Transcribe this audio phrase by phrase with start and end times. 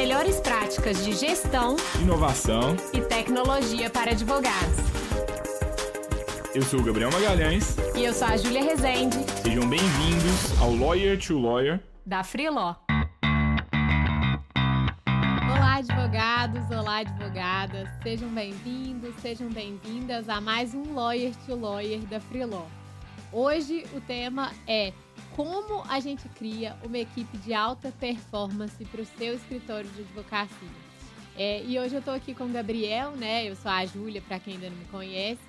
[0.00, 4.78] melhores práticas de gestão, inovação e tecnologia para advogados.
[6.54, 7.76] Eu sou o Gabriel Magalhães.
[7.94, 9.18] E eu sou a Júlia Rezende.
[9.42, 12.76] Sejam bem-vindos ao Lawyer to Lawyer da Freeló.
[15.54, 17.86] Olá, advogados, olá, advogadas.
[18.02, 22.64] Sejam bem-vindos, sejam bem-vindas a mais um Lawyer to Lawyer da Freeló.
[23.30, 24.94] Hoje o tema é
[25.42, 30.68] como a gente cria uma equipe de alta performance para o seu escritório de advocacia.
[31.34, 33.48] É, e hoje eu estou aqui com o Gabriel, né?
[33.48, 35.40] Eu sou a Júlia, para quem ainda não me conhece.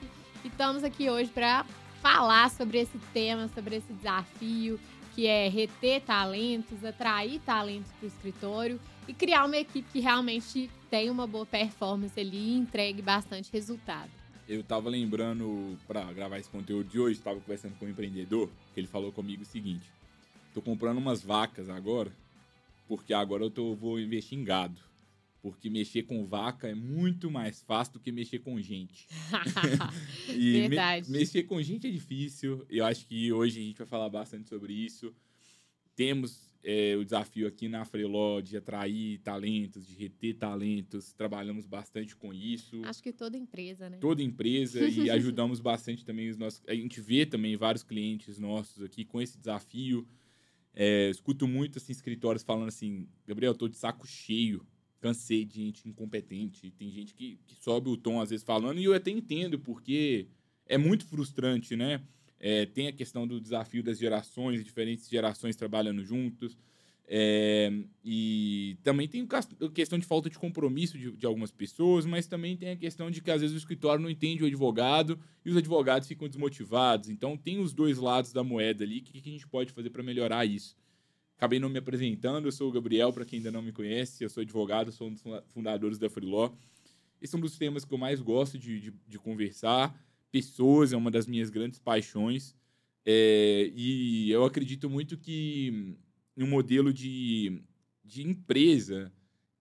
[0.46, 1.66] E estamos aqui hoje para
[2.02, 4.80] falar sobre esse tema, sobre esse desafio
[5.14, 10.72] que é reter talentos, atrair talentos para o escritório e criar uma equipe que realmente
[10.90, 14.21] tenha uma boa performance ali e entregue bastante resultado
[14.52, 18.80] eu tava lembrando, para gravar esse conteúdo de hoje, tava conversando com um empreendedor, que
[18.82, 19.90] ele falou comigo o seguinte:
[20.54, 22.12] tô comprando umas vacas agora,
[22.88, 24.78] porque agora eu tô, vou investir em gado.
[25.42, 29.08] Porque mexer com vaca é muito mais fácil do que mexer com gente.
[30.30, 31.10] e Verdade.
[31.10, 32.64] Me, mexer com gente é difícil.
[32.70, 35.12] Eu acho que hoje a gente vai falar bastante sobre isso.
[35.96, 41.12] Temos é, o desafio aqui na Freeló de atrair talentos, de reter talentos.
[41.14, 42.82] Trabalhamos bastante com isso.
[42.86, 43.98] Acho que toda empresa, né?
[43.98, 46.62] Toda empresa e ajudamos bastante também os nossos.
[46.68, 50.08] A gente vê também vários clientes nossos aqui com esse desafio.
[50.74, 54.66] É, escuto muito assim, escritórios falando assim: Gabriel, eu tô de saco cheio,
[55.00, 56.72] cansei de gente incompetente.
[56.72, 60.28] Tem gente que, que sobe o tom às vezes falando, e eu até entendo, porque
[60.68, 62.02] é muito frustrante, né?
[62.44, 66.58] É, tem a questão do desafio das gerações, diferentes gerações trabalhando juntos.
[67.08, 67.72] É,
[68.04, 72.58] e também tem a questão de falta de compromisso de, de, algumas pessoas, mas também
[72.58, 75.58] tem a questão de que às vezes o escritório não entende o advogado e os
[75.58, 77.10] advogados ficam desmotivados.
[77.10, 79.00] Então tem os dois lados da moeda ali.
[79.00, 80.76] O que, que a gente pode fazer para melhorar isso?
[81.38, 84.30] Acabei não me apresentando, eu sou o Gabriel, para quem ainda não me conhece, eu
[84.30, 86.52] sou advogado, sou um dos fundadores da Freeló.
[87.22, 89.94] Esse é um dos temas que eu mais gosto de, de, de conversar
[90.32, 92.56] pessoas é uma das minhas grandes paixões.
[93.06, 95.96] É, e eu acredito muito que
[96.38, 97.62] um modelo de,
[98.04, 99.12] de empresa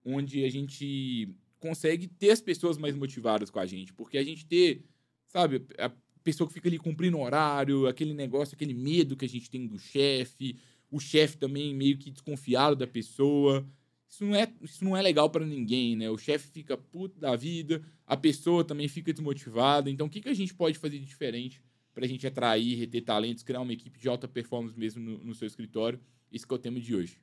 [0.04, 4.46] onde a gente consegue ter as pessoas mais motivadas com a gente, porque a gente
[4.46, 4.82] ter,
[5.26, 5.92] sabe, a
[6.22, 9.78] pessoa que fica ali cumprindo horário, aquele negócio, aquele medo que a gente tem do
[9.78, 10.56] chefe,
[10.90, 13.66] o chefe também meio que desconfiado da pessoa.
[14.10, 16.10] Isso não é, isso não é legal para ninguém, né?
[16.10, 19.88] O chefe fica puto da vida, a pessoa também fica desmotivada.
[19.88, 21.62] Então, o que, que a gente pode fazer de diferente
[21.94, 25.34] para a gente atrair, reter talentos, criar uma equipe de alta performance mesmo no, no
[25.34, 26.00] seu escritório?
[26.28, 27.18] Que é o tema de hoje.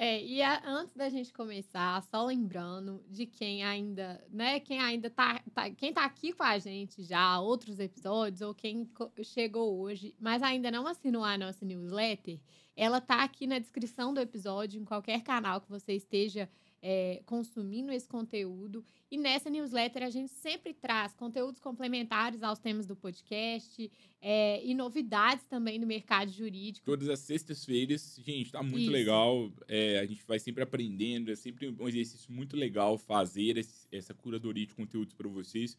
[0.00, 5.10] É, e a, antes da gente começar, só lembrando de quem ainda, né, quem ainda
[5.10, 8.88] tá, tá, quem tá aqui com a gente já, outros episódios, ou quem
[9.24, 12.38] chegou hoje, mas ainda não assinou a nossa newsletter,
[12.76, 16.48] ela tá aqui na descrição do episódio, em qualquer canal que você esteja
[16.82, 18.84] é, consumindo esse conteúdo.
[19.10, 23.90] E nessa newsletter a gente sempre traz conteúdos complementares aos temas do podcast
[24.20, 26.84] é, e novidades também no mercado jurídico.
[26.84, 28.90] Todas as sextas-feiras, gente, tá muito Isso.
[28.90, 29.50] legal.
[29.66, 34.14] É, a gente vai sempre aprendendo, é sempre um exercício muito legal fazer esse, essa
[34.14, 35.76] curadoria de conteúdos para vocês.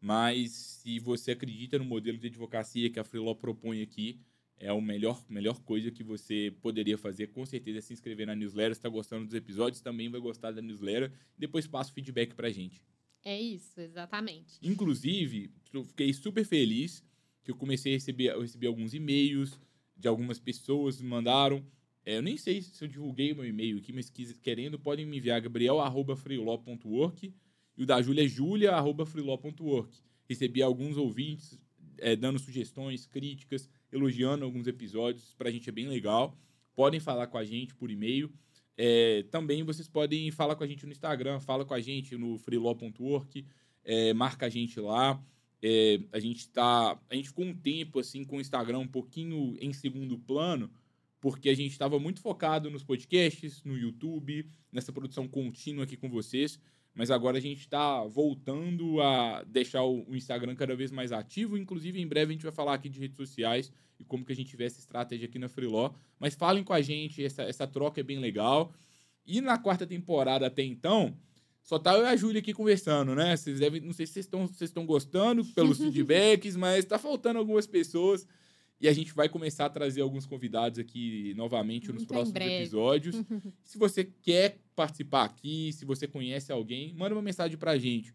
[0.00, 4.18] Mas se você acredita no modelo de advocacia que a Freeló propõe aqui,
[4.60, 7.28] é a melhor, melhor coisa que você poderia fazer.
[7.28, 8.74] Com certeza é se inscrever na newsletter.
[8.74, 11.10] Se está gostando dos episódios, também vai gostar da newsletter.
[11.36, 12.84] Depois passa o feedback para gente.
[13.24, 14.58] É isso, exatamente.
[14.62, 17.02] Inclusive, eu fiquei super feliz
[17.42, 19.58] que eu comecei a receber, eu recebi alguns e-mails
[19.96, 21.64] de algumas pessoas me mandaram.
[22.04, 24.10] É, eu nem sei se eu divulguei o meu e-mail aqui, mas
[24.42, 27.34] querendo, podem me enviar gabriel.freeló.work
[27.78, 29.98] e o da Júlia é julia.freeló.work.
[30.28, 31.58] Recebi alguns ouvintes
[31.98, 35.34] é, dando sugestões, críticas, elogiando alguns episódios.
[35.36, 36.36] Para a gente é bem legal.
[36.74, 38.32] Podem falar com a gente por e-mail.
[38.76, 42.38] É, também vocês podem falar com a gente no Instagram, fala com a gente no
[42.38, 43.44] freelaw.work,
[43.84, 45.22] é, marca a gente lá.
[45.62, 46.98] É, a gente tá.
[47.10, 50.70] A gente ficou um tempo assim com o Instagram um pouquinho em segundo plano,
[51.20, 56.08] porque a gente estava muito focado nos podcasts, no YouTube, nessa produção contínua aqui com
[56.08, 56.58] vocês.
[56.94, 61.56] Mas agora a gente está voltando a deixar o Instagram cada vez mais ativo.
[61.56, 64.36] Inclusive, em breve a gente vai falar aqui de redes sociais e como que a
[64.36, 65.92] gente tiver essa estratégia aqui na Freeló.
[66.18, 68.72] Mas falem com a gente, essa, essa troca é bem legal.
[69.26, 71.16] E na quarta temporada até então,
[71.62, 73.36] só tá eu e a Júlia aqui conversando, né?
[73.36, 77.38] Vocês devem, não sei se vocês estão, vocês estão gostando pelos feedbacks, mas tá faltando
[77.38, 78.26] algumas pessoas.
[78.80, 83.14] E a gente vai começar a trazer alguns convidados aqui novamente Muito nos próximos episódios.
[83.62, 88.14] se você quer participar aqui, se você conhece alguém, manda uma mensagem pra gente.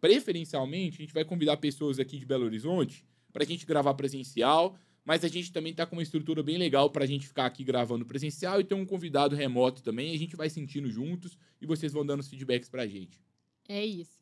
[0.00, 4.78] Preferencialmente, a gente vai convidar pessoas aqui de Belo Horizonte para a gente gravar presencial,
[5.04, 8.06] mas a gente também tá com uma estrutura bem legal pra gente ficar aqui gravando
[8.06, 10.14] presencial e ter um convidado remoto também.
[10.14, 13.20] A gente vai sentindo juntos e vocês vão dando os feedbacks pra gente.
[13.68, 14.15] É isso.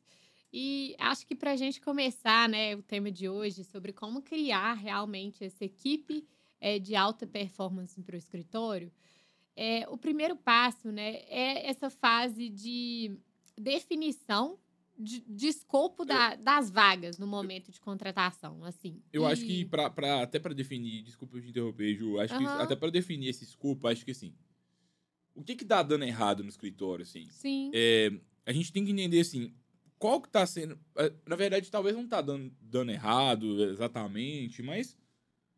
[0.57, 4.75] E acho que para a gente começar, né, o tema de hoje sobre como criar
[4.75, 6.25] realmente essa equipe
[6.61, 8.93] é, de alta performance para o escritório,
[9.57, 13.19] é, o primeiro passo, né, é essa fase de
[13.59, 14.57] definição
[14.97, 19.03] de, de escopo da, das vagas no momento de contratação, assim.
[19.13, 22.37] Eu E- acho que pra, pra- até pra definir, desculpa eu te interromper, Ju, acho
[22.39, 22.63] que Aham.
[22.63, 24.33] até pra definir esse escopo, acho que assim,
[25.35, 27.27] o que que tá dando errado no escritório, assim?
[27.27, 28.13] Sim, É,
[28.47, 29.53] a gente tem que entender assim,
[29.99, 30.79] qual que tá sendo.
[30.97, 34.97] é, Na verdade, talvez não tá dando, dando errado exatamente, mas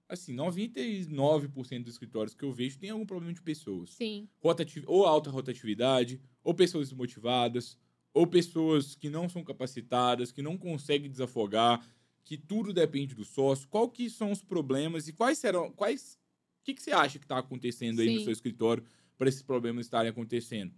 [0.09, 3.99] assim, 99% dos escritórios que eu vejo tem algum problema de pessoas.
[3.99, 7.79] sim, Rotati- ou alta rotatividade, ou pessoas desmotivadas,
[8.15, 11.87] ou pessoas que não são capacitadas, que não conseguem desafogar,
[12.25, 13.69] que tudo depende do sócio.
[13.69, 16.15] Qual que são os problemas e quais serão, quais,
[16.61, 18.21] o que, que você acha que está acontecendo aí no Sim.
[18.21, 18.85] seu escritório
[19.19, 20.75] para esses problemas estarem acontecendo?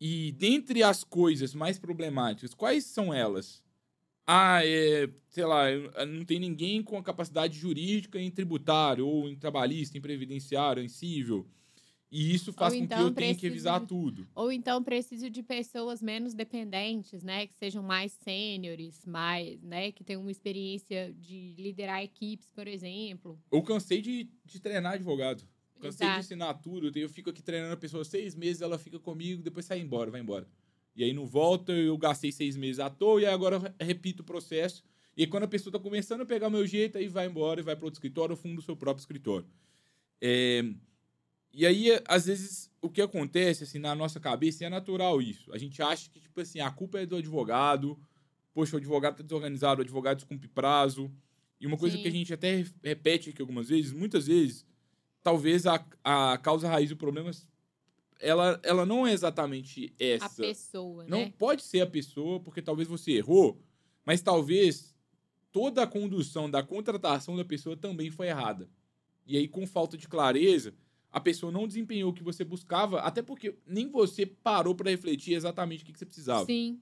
[0.00, 3.62] E dentre as coisas mais problemáticas, quais são elas?
[4.26, 9.28] Ah, é, sei lá, eu- não tem ninguém com a capacidade jurídica em tributário, ou
[9.28, 11.46] em trabalhista, em previdenciário, em civil.
[12.12, 14.26] E isso faz com então que eu tenha que revisar de- tudo.
[14.34, 17.46] Ou então preciso de pessoas menos dependentes, né?
[17.46, 19.92] Que sejam mais sêniores, mais, né?
[19.92, 23.38] Que tenham uma experiência de liderar equipes, por exemplo.
[23.52, 25.44] Eu cansei de, de treinar advogado.
[25.80, 26.96] Cansei de ensinar tudo.
[26.98, 30.20] Eu fico aqui treinando a pessoa seis meses, ela fica comigo, depois sai embora, vai
[30.20, 30.46] embora.
[30.94, 34.82] E aí não volta, eu gastei seis meses à toa, e agora repito o processo.
[35.16, 37.62] E quando a pessoa tá começando a pegar o meu jeito, aí vai embora e
[37.62, 39.46] vai para outro escritório, ou funda o seu próprio escritório.
[40.20, 40.64] É,
[41.52, 45.52] E aí, às vezes, o que acontece, assim, na nossa cabeça, e é natural isso.
[45.52, 47.98] A gente acha que, tipo assim, a culpa é do advogado,
[48.54, 51.10] poxa, o advogado tá desorganizado, o advogado descumpre prazo.
[51.60, 52.02] E uma coisa Sim.
[52.02, 54.64] que a gente até repete aqui algumas vezes, muitas vezes,
[55.22, 57.30] talvez a, a causa raiz do problema,
[58.20, 60.42] ela, ela não é exatamente A essa.
[60.42, 61.32] pessoa, Não né?
[61.38, 63.62] pode ser a pessoa, porque talvez você errou,
[64.04, 64.94] mas talvez
[65.52, 68.68] toda a condução da contratação da pessoa também foi errada.
[69.26, 70.74] E aí, com falta de clareza,
[71.10, 75.34] a pessoa não desempenhou o que você buscava, até porque nem você parou para refletir
[75.34, 76.46] exatamente o que que você precisava.
[76.46, 76.80] Sim.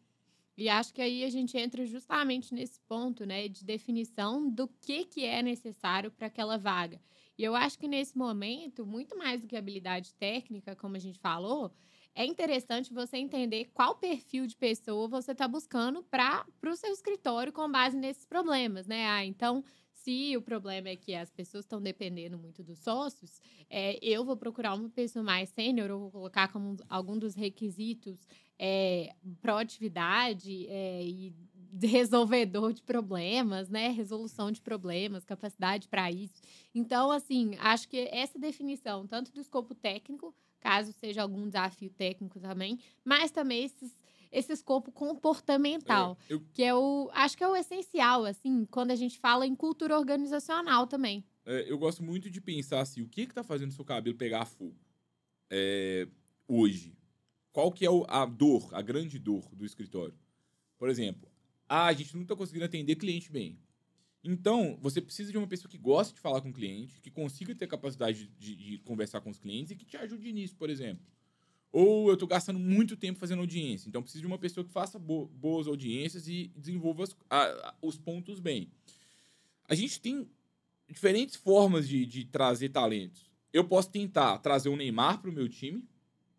[0.57, 5.05] E acho que aí a gente entra justamente nesse ponto, né, de definição do que,
[5.05, 7.01] que é necessário para aquela vaga.
[7.39, 11.19] E eu acho que nesse momento, muito mais do que habilidade técnica, como a gente
[11.21, 11.73] falou,
[12.15, 17.53] é interessante você entender qual perfil de pessoa você está buscando para o seu escritório
[17.53, 19.07] com base nesses problemas, né?
[19.07, 23.99] Ah, então, se o problema é que as pessoas estão dependendo muito dos sócios, é,
[24.03, 28.27] eu vou procurar uma pessoa mais sênior, eu vou colocar como um- algum dos requisitos
[28.59, 31.33] é, proatividade é, e
[31.83, 33.89] resolvedor de problemas, né?
[33.89, 36.41] Resolução de problemas, capacidade para isso.
[36.75, 42.41] Então, assim, acho que essa definição, tanto do escopo técnico, caso seja algum desafio técnico
[42.41, 43.97] também, mas também esses,
[44.33, 48.91] esse escopo comportamental, É, eu, que é o, acho que é o essencial, assim, quando
[48.91, 51.25] a gente fala em cultura organizacional também.
[51.47, 54.45] é, eu gosto muito de pensar assim, o que que tá fazendo seu cabelo pegar
[54.45, 54.77] fogo
[55.51, 56.09] é,
[56.47, 56.97] hoje?
[57.53, 60.19] Qual que é o- a dor, a grande dor do escritório?
[60.79, 61.31] Por exemplo,
[61.69, 63.59] ah, a gente não está conseguindo atender cliente bem.
[64.25, 67.55] Então, você precisa de uma pessoa que goste de falar com o cliente, que consiga
[67.55, 71.05] ter capacidade de, de conversar com os clientes e que te ajude nisso, por exemplo.
[71.71, 74.99] Ou eu estou gastando muito tempo fazendo audiência, então preciso de uma pessoa que faça
[74.99, 78.71] bo- boas audiências e desenvolva as- a- a- os pontos bem.
[79.69, 80.27] A gente tem
[80.89, 83.31] diferentes formas de, de trazer talentos.
[83.53, 85.87] Eu posso tentar trazer o Neymar para o meu time,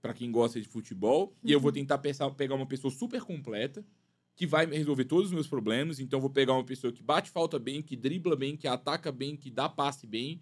[0.01, 3.86] para quem gosta de futebol, e eu vou tentar pensar- pegar uma pessoa super completa,
[4.39, 6.00] que vai resolver todos os meus problemas.
[6.00, 9.36] Então, vou pegar uma pessoa que bate falta bem, que dribla bem, que ataca bem,
[9.36, 10.39] que dá passe bem,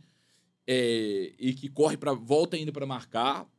[0.67, 3.49] é, e que corre para volta ainda para marcar.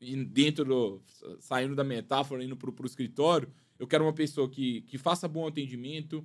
[0.00, 1.02] E dentro do,
[1.40, 5.48] saindo da metáfora, indo para o escritório, eu quero uma pessoa que, que faça bom
[5.48, 6.24] atendimento,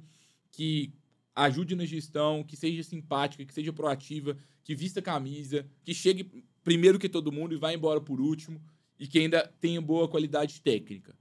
[0.52, 0.94] que
[1.36, 7.00] ajude na gestão, que seja simpática, que seja proativa, que vista camisa, que chegue primeiro
[7.00, 8.62] que todo mundo e vá embora por último,
[9.00, 11.18] e que ainda tenha boa qualidade técnica.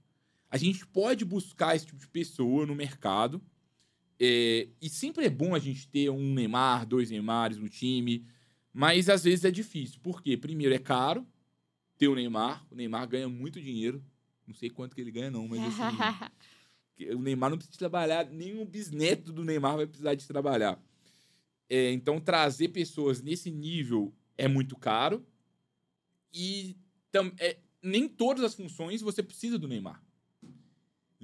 [0.53, 3.41] A gente pode buscar esse tipo de pessoa no mercado,
[4.19, 8.23] é, e sempre é bom a gente ter um Neymar, dois Neymares no time,
[8.71, 9.99] mas às vezes é difícil.
[9.99, 10.37] Por quê?
[10.37, 11.25] Primeiro, é caro
[11.97, 14.05] ter o Neymar, o Neymar ganha muito dinheiro,
[14.45, 15.97] não sei quanto que ele ganha não, mas assim...
[17.15, 18.29] O Neymar não precisa trabalhar,
[18.61, 20.79] o bisneto do Neymar vai precisar de trabalhar.
[21.67, 25.25] É, então, trazer pessoas nesse nível é muito caro.
[26.31, 26.77] E
[27.11, 29.99] tam, é, nem todas as funções você precisa do Neymar.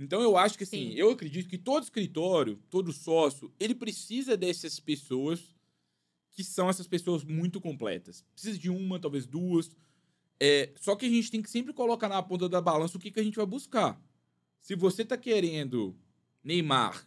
[0.03, 0.96] Então, eu acho que assim, Sim.
[0.96, 5.56] eu acredito que todo escritório, todo sócio, ele precisa dessas pessoas
[6.32, 8.24] que são essas pessoas muito completas.
[8.34, 9.75] Precisa de uma, talvez duas.
[10.39, 13.12] É, só que a gente tem que sempre colocar na ponta da balança o que,
[13.12, 14.01] que a gente vai buscar.
[14.60, 15.96] Se você tá querendo
[16.41, 17.06] Neymar,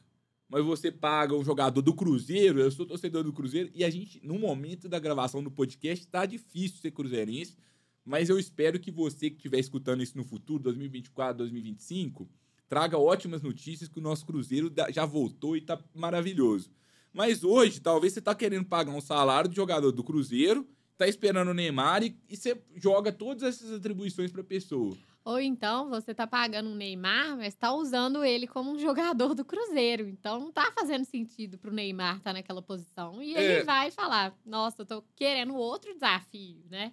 [0.48, 4.20] mas você paga um jogador do Cruzeiro, eu sou torcedor do Cruzeiro, e a gente,
[4.22, 7.56] no momento da gravação do podcast, tá difícil ser cruzeirense,
[8.04, 12.28] mas eu espero que você que estiver escutando isso no futuro, 2024, 2025,
[12.72, 16.70] traga ótimas notícias que o nosso Cruzeiro já voltou e tá maravilhoso.
[17.12, 21.48] Mas hoje, talvez você tá querendo pagar um salário de jogador do Cruzeiro, tá esperando
[21.48, 24.96] o Neymar e, e você joga todas essas atribuições pra pessoa.
[25.22, 29.44] Ou então você tá pagando um Neymar, mas tá usando ele como um jogador do
[29.44, 30.08] Cruzeiro.
[30.08, 33.22] Então não tá fazendo sentido pro Neymar estar tá naquela posição.
[33.22, 33.64] E ele é.
[33.64, 36.90] vai falar: Nossa, eu tô querendo outro desafio, né?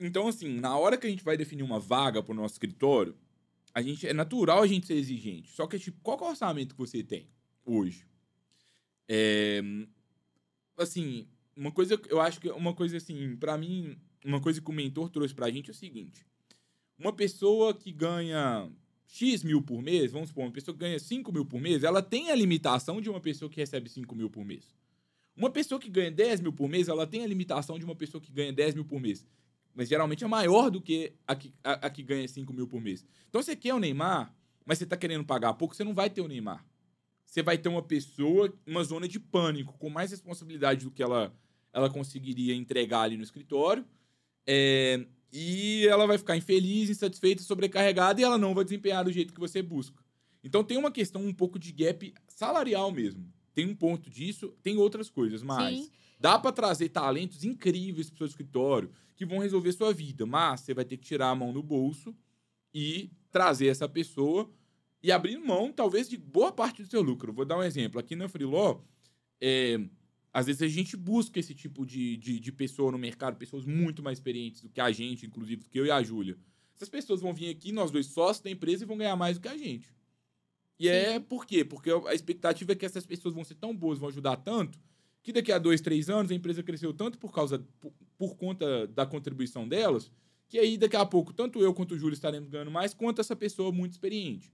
[0.00, 3.14] Então, assim, na hora que a gente vai definir uma vaga pro nosso escritório,
[3.74, 5.50] a gente, é natural a gente ser exigente.
[5.50, 7.28] Só que, tipo, qual é o orçamento que você tem
[7.64, 8.06] hoje?
[9.08, 9.60] É,
[10.76, 14.74] assim, uma coisa, eu acho que uma coisa assim, para mim, uma coisa que o
[14.74, 16.26] mentor trouxe pra gente é o seguinte
[17.00, 18.70] uma pessoa que ganha
[19.06, 22.02] X mil por mês, vamos supor, uma pessoa que ganha 5 mil por mês, ela
[22.02, 24.76] tem a limitação de uma pessoa que recebe 5 mil por mês.
[25.34, 28.20] Uma pessoa que ganha 10 mil por mês, ela tem a limitação de uma pessoa
[28.20, 29.26] que ganha 10 mil por mês.
[29.74, 32.80] Mas geralmente é maior do que a que, a, a que ganha 5 mil por
[32.80, 33.04] mês.
[33.28, 34.34] Então você quer o Neymar,
[34.64, 36.64] mas você está querendo pagar pouco, você não vai ter o Neymar.
[37.24, 41.32] Você vai ter uma pessoa, uma zona de pânico, com mais responsabilidade do que ela,
[41.72, 43.84] ela conseguiria entregar ali no escritório.
[44.46, 49.32] É, e ela vai ficar infeliz, insatisfeita, sobrecarregada e ela não vai desempenhar do jeito
[49.32, 50.02] que você busca.
[50.42, 53.32] Então tem uma questão um pouco de gap salarial mesmo.
[53.54, 55.90] Tem um ponto disso, tem outras coisas, mas Sim.
[56.18, 60.72] dá para trazer talentos incríveis pro seu escritório que vão resolver sua vida, mas você
[60.72, 62.16] vai ter que tirar a mão do bolso
[62.72, 64.50] e trazer essa pessoa
[65.02, 67.30] e abrir mão, talvez, de boa parte do seu lucro.
[67.30, 68.00] Vou dar um exemplo.
[68.00, 68.80] Aqui na Freeló,
[69.38, 69.78] é,
[70.32, 74.02] às vezes a gente busca esse tipo de, de, de, pessoa no mercado, pessoas muito
[74.02, 76.38] mais experientes do que a gente, inclusive do que eu e a Júlia.
[76.74, 79.42] Essas pessoas vão vir aqui, nós dois sócios da empresa, e vão ganhar mais do
[79.42, 79.94] que a gente.
[80.78, 80.92] E Sim.
[80.92, 81.62] é por quê?
[81.62, 84.78] Porque a expectativa é que essas pessoas vão ser tão boas, vão ajudar tanto,
[85.22, 88.86] que daqui a dois, três anos a empresa cresceu tanto por causa por, por conta
[88.86, 90.10] da contribuição delas,
[90.48, 93.36] que aí daqui a pouco tanto eu quanto o Júlio estaremos ganhando mais, quanto essa
[93.36, 94.52] pessoa muito experiente.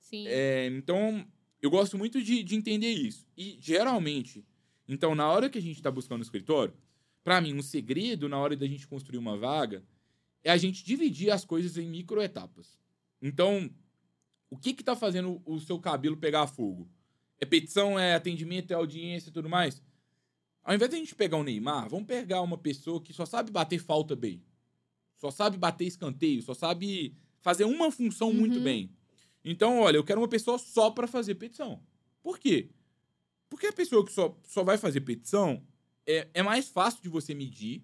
[0.00, 0.26] Sim.
[0.26, 1.26] É, então,
[1.60, 3.26] eu gosto muito de, de entender isso.
[3.36, 4.44] E geralmente
[4.92, 6.74] então, na hora que a gente está buscando um escritório,
[7.22, 9.84] para mim, um segredo na hora da gente construir uma vaga
[10.42, 12.76] é a gente dividir as coisas em microetapas.
[13.22, 13.70] Então,
[14.50, 16.90] o que que tá fazendo o seu cabelo pegar fogo?
[17.38, 19.80] É petição, é atendimento, é audiência e tudo mais?
[20.70, 23.50] Ao invés de a gente pegar o Neymar, vamos pegar uma pessoa que só sabe
[23.50, 24.40] bater falta bem.
[25.16, 28.34] Só sabe bater escanteio, só sabe fazer uma função uhum.
[28.34, 28.88] muito bem.
[29.44, 31.82] Então, olha, eu quero uma pessoa só para fazer petição.
[32.22, 32.70] Por quê?
[33.48, 35.60] Porque a pessoa que só, só vai fazer petição
[36.06, 37.82] é, é mais fácil de você medir,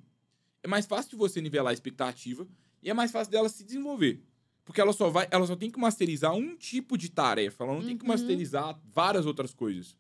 [0.62, 2.47] é mais fácil de você nivelar a expectativa
[2.81, 4.23] e é mais fácil dela se desenvolver.
[4.64, 7.81] Porque ela só vai, ela só tem que masterizar um tipo de tarefa, ela não
[7.81, 7.87] uhum.
[7.88, 8.11] tem que uhum.
[8.11, 9.97] masterizar várias outras coisas.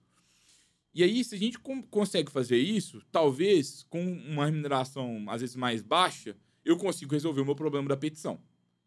[0.96, 1.58] E aí, se a gente
[1.90, 6.34] consegue fazer isso, talvez com uma remuneração às vezes mais baixa,
[6.64, 8.40] eu consigo resolver o meu problema da petição.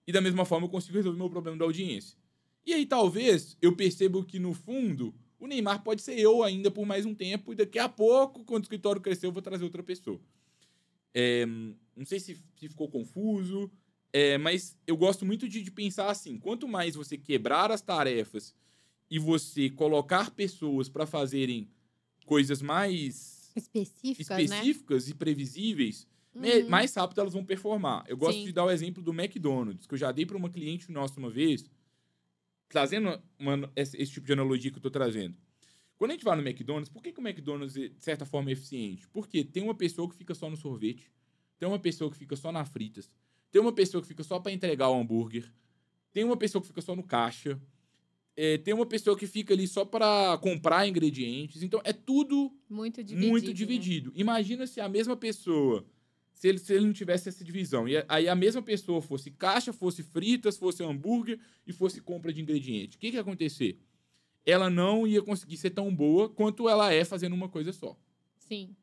[0.07, 2.17] E da mesma forma, eu consigo resolver o meu problema da audiência.
[2.65, 6.83] E aí, talvez, eu perceba que, no fundo, o Neymar pode ser eu ainda por
[6.83, 9.83] mais um tempo, e daqui a pouco, quando o escritório crescer, eu vou trazer outra
[9.83, 10.19] pessoa.
[11.13, 13.71] É, não sei se, se ficou confuso,
[14.11, 18.55] é, mas eu gosto muito de, de, pensar assim: quanto mais você quebrar as tarefas
[19.11, 21.69] e você colocar pessoas para fazerem
[22.29, 25.11] coisas mais específicas, específicas né?
[25.11, 26.69] e previsíveis, uhum.
[26.69, 28.05] mais rápido elas vão performar.
[28.07, 28.45] Eu gosto Sim.
[28.45, 31.31] de dar o exemplo do McDonald's, que eu já dei para uma cliente nossa uma
[31.31, 31.65] vez
[32.67, 35.35] trazendo uma, esse, esse, tipo de analogia que eu estou trazendo.
[35.97, 38.53] Quando a gente vai no McDonald's, por que, que o McDonald's, de certa forma, é
[38.53, 39.07] eficiente?
[39.07, 41.11] Porque tem uma pessoa que fica só no sorvete,
[41.57, 43.11] tem uma pessoa que fica só na fritas,
[43.51, 45.51] tem uma pessoa que fica só para entregar o hambúrguer,
[46.13, 47.59] tem uma pessoa que fica só no caixa,
[48.41, 51.61] é, tem uma pessoa que fica ali só para comprar ingredientes.
[51.61, 53.29] Então, é tudo muito dividido.
[53.29, 54.09] Muito dividido.
[54.11, 54.15] Né?
[54.21, 55.85] Imagina se a mesma pessoa
[56.31, 57.85] se ele, se ele não tivesse essa divisão.
[57.85, 62.41] E aí a mesma pessoa fosse caixa, fosse fritas, fosse hambúrguer e fosse compra de
[62.41, 62.95] ingrediente.
[62.95, 63.77] O que, que ia acontecer?
[64.45, 67.99] Ela não ia conseguir ser tão boa quanto ela é fazendo uma coisa só.
[68.37, 68.73] Sim.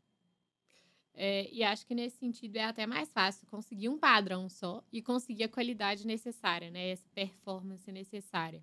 [1.14, 5.00] É, e acho que nesse sentido é até mais fácil conseguir um padrão só e
[5.00, 6.90] conseguir a qualidade necessária, né?
[6.90, 8.62] Essa performance necessária.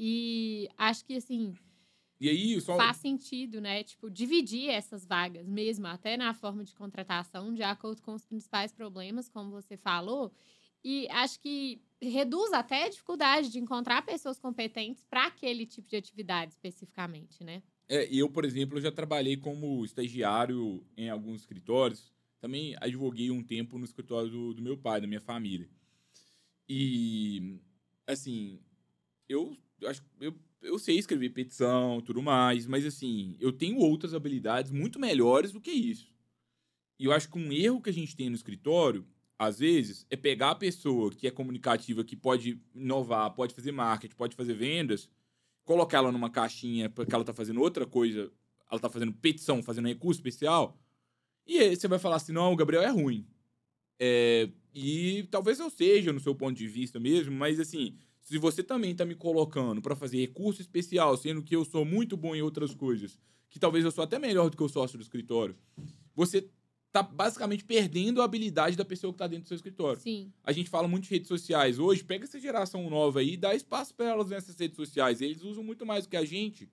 [0.00, 1.56] E acho que, assim,
[2.20, 2.76] e aí, só...
[2.76, 3.82] Faz sentido, né?
[3.82, 8.72] Tipo, dividir essas vagas mesmo, até na forma de contratação, de acordo com os principais
[8.72, 10.32] problemas, como você falou.
[10.84, 15.96] E acho que reduz até a dificuldade de encontrar pessoas competentes para aquele tipo de
[15.96, 17.60] atividade especificamente, né?
[17.88, 22.12] É, eu, por exemplo, já trabalhei como estagiário em alguns escritórios.
[22.40, 25.68] Também advoguei um tempo no escritório do, do meu pai, da minha família.
[26.68, 27.58] E,
[28.06, 28.60] assim,
[29.28, 34.70] eu acho eu, eu sei escrever petição tudo mais, mas, assim, eu tenho outras habilidades
[34.70, 36.12] muito melhores do que isso.
[36.98, 39.06] E eu acho que um erro que a gente tem no escritório,
[39.38, 44.16] às vezes, é pegar a pessoa que é comunicativa, que pode inovar, pode fazer marketing,
[44.16, 45.08] pode fazer vendas,
[45.64, 48.32] colocar ela numa caixinha porque ela tá fazendo outra coisa,
[48.70, 50.76] ela tá fazendo petição, fazendo recurso especial,
[51.46, 53.26] e aí você vai falar assim, não, o Gabriel é ruim.
[53.98, 57.96] É, e talvez eu seja, no seu ponto de vista mesmo, mas assim,
[58.28, 62.14] se você também tá me colocando para fazer recurso especial, sendo que eu sou muito
[62.14, 63.18] bom em outras coisas,
[63.48, 65.56] que talvez eu sou até melhor do que o sócio do escritório,
[66.14, 66.46] você
[66.92, 69.98] tá basicamente perdendo a habilidade da pessoa que tá dentro do seu escritório.
[70.02, 70.30] Sim.
[70.44, 73.54] A gente fala muito de redes sociais hoje, pega essa geração nova aí e dá
[73.54, 75.22] espaço para elas nessas redes sociais.
[75.22, 76.70] Eles usam muito mais do que a gente.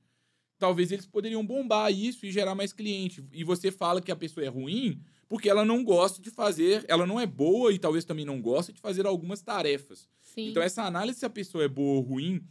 [0.60, 3.24] Talvez eles poderiam bombar isso e gerar mais cliente.
[3.32, 7.08] E você fala que a pessoa é ruim porque ela não gosta de fazer, ela
[7.08, 10.10] não é boa e talvez também não gosta de fazer algumas tarefas.
[10.36, 10.50] Sim.
[10.50, 12.46] Então essa análise se a pessoa é boa ou ruim,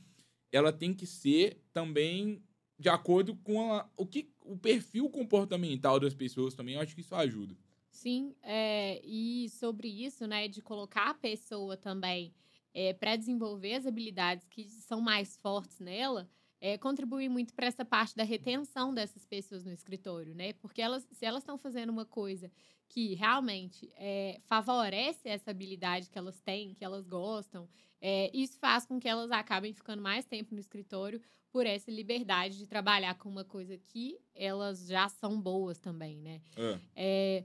[0.51, 2.43] ela tem que ser também
[2.79, 6.75] de acordo com a, o que o perfil comportamental das pessoas também.
[6.75, 7.55] Eu acho que isso ajuda.
[7.91, 12.35] Sim, é, e sobre isso, né, de colocar a pessoa também
[12.73, 16.29] é, para desenvolver as habilidades que são mais fortes nela,
[16.65, 20.55] é, contribui muito para essa parte da retenção dessas pessoas no escritório, né?
[20.55, 22.51] Porque elas, se elas estão fazendo uma coisa
[22.89, 27.69] que realmente é, favorece essa habilidade que elas têm, que elas gostam,
[28.01, 31.21] é, isso faz com que elas acabem ficando mais tempo no escritório
[31.53, 36.41] por essa liberdade de trabalhar com uma coisa que elas já são boas também, né?
[36.57, 36.81] É.
[36.97, 37.45] É,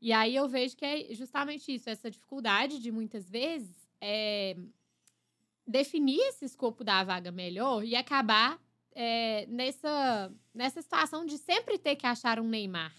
[0.00, 4.56] e aí eu vejo que é justamente isso, essa dificuldade de muitas vezes é,
[5.66, 8.60] definir esse escopo da vaga melhor e acabar
[8.92, 12.94] é, nessa, nessa situação de sempre ter que achar um Neymar.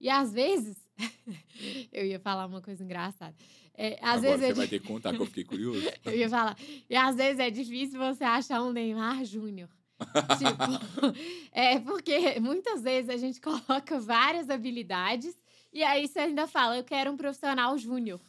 [0.00, 0.76] E às vezes,
[1.92, 3.34] eu ia falar uma coisa engraçada.
[3.76, 5.80] É, às Agora vezes você é vai ter que contar que eu fiquei curioso.
[6.04, 6.56] eu ia falar.
[6.88, 9.68] E às vezes é difícil você achar um Neymar Júnior.
[10.38, 11.14] tipo,
[11.52, 15.34] é porque muitas vezes a gente coloca várias habilidades
[15.72, 18.20] e aí você ainda fala, eu quero um profissional júnior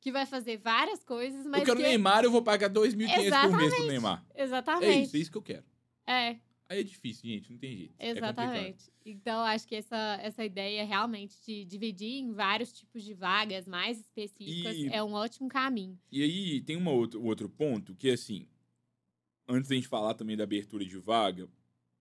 [0.00, 1.82] que vai fazer várias coisas, mas eu quero que...
[1.86, 4.24] Neymar, eu vou pagar 2.500 por mês pro Neymar.
[4.34, 4.86] Exatamente.
[4.86, 5.64] É isso, é isso que eu quero.
[6.06, 6.36] É,
[6.70, 7.94] Aí é difícil, gente, não tem jeito.
[7.98, 8.92] É exatamente.
[9.04, 13.98] então, acho que essa, essa ideia realmente de dividir em vários tipos de vagas mais
[13.98, 15.98] específicas E- é um ótimo caminho.
[16.12, 18.46] E aí tem uma outro, outro ponto que, assim,
[19.48, 21.48] antes da gente falar também da abertura de vaga,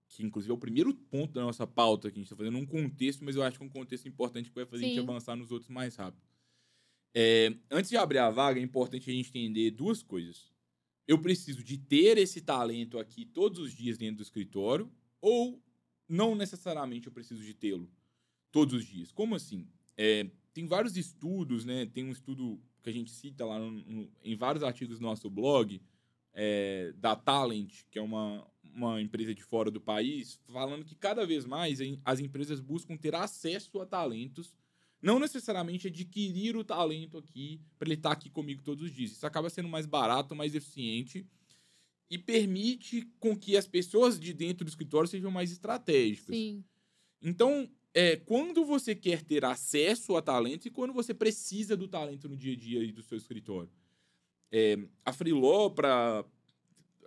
[0.09, 2.65] que inclusive é o primeiro ponto da nossa pauta que a gente está fazendo, um
[2.65, 5.03] contexto, mas eu acho que é um contexto importante que vai fazer a gente Sim.
[5.03, 6.26] avançar nos outros mais rápido.
[7.15, 10.51] É, antes de abrir a vaga, é importante a gente entender duas coisas.
[11.07, 14.91] Eu preciso de ter esse talento aqui todos os dias dentro do escritório,
[15.21, 15.61] ou
[16.07, 17.89] não necessariamente eu preciso de tê-lo
[18.51, 19.11] todos os dias.
[19.11, 19.67] Como assim?
[19.97, 21.85] É, tem vários estudos, né?
[21.85, 25.29] Tem um estudo que a gente cita lá no- no- em vários artigos do nosso
[25.29, 25.81] blog,
[26.33, 31.25] é, da Talent, que é uma, uma empresa de fora do país, falando que cada
[31.25, 34.53] vez mais as empresas buscam ter acesso a talentos,
[35.01, 39.11] não necessariamente adquirir o talento aqui para ele estar aqui comigo todos os dias.
[39.11, 41.25] Isso acaba sendo mais barato, mais eficiente
[42.09, 46.35] e permite com que as pessoas de dentro do escritório sejam mais estratégicas.
[46.35, 46.63] Sim,
[47.21, 52.29] Então, é, quando você quer ter acesso a talento e quando você precisa do talento
[52.29, 53.69] no dia a dia do seu escritório.
[54.51, 56.23] É, a Freeló, para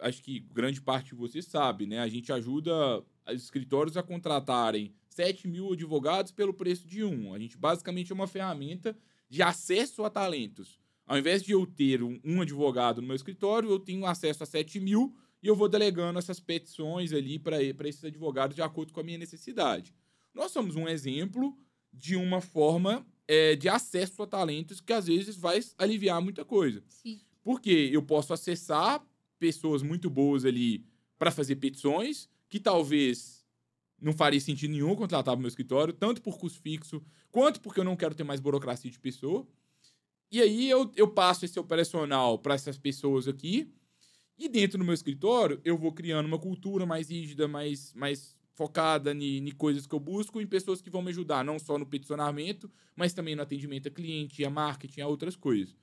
[0.01, 2.01] acho que grande parte de você sabe, né?
[2.01, 7.35] A gente ajuda os escritórios a contratarem 7 mil advogados pelo preço de um.
[7.35, 8.97] A gente basicamente é uma ferramenta
[9.29, 10.81] de acesso a talentos.
[11.07, 14.81] Ao invés de eu ter um, advogado no meu escritório, eu tenho acesso a 7
[14.81, 19.03] mil e eu vou delegando essas petições ali para esses advogados de acordo com a
[19.03, 19.95] minha necessidade.
[20.33, 21.55] Nós somos um exemplo
[21.93, 26.83] de uma forma é, de acesso a talentos que às vezes vai aliviar muita coisa.
[26.89, 27.21] sim.
[27.43, 29.05] Porque eu posso acessar
[29.39, 30.85] pessoas muito boas ali
[31.19, 33.40] para fazer petições, que talvez
[34.01, 37.85] não faria sentido nenhum contratar para meu escritório, tanto por custo fixo, quanto porque eu
[37.85, 39.47] não quero ter mais burocracia de pessoa.
[40.31, 43.73] E aí eu, eu passo esse operacional para essas pessoas aqui,
[44.39, 49.13] e dentro do meu escritório eu vou criando uma cultura mais rígida, mais, mais focada
[49.13, 52.71] em coisas que eu busco, em pessoas que vão me ajudar, não só no peticionamento,
[52.95, 55.75] mas também no atendimento a cliente, a marketing, a outras coisas.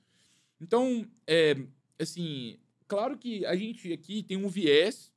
[0.60, 1.56] Então, é,
[1.98, 5.12] assim, claro que a gente aqui tem um viés,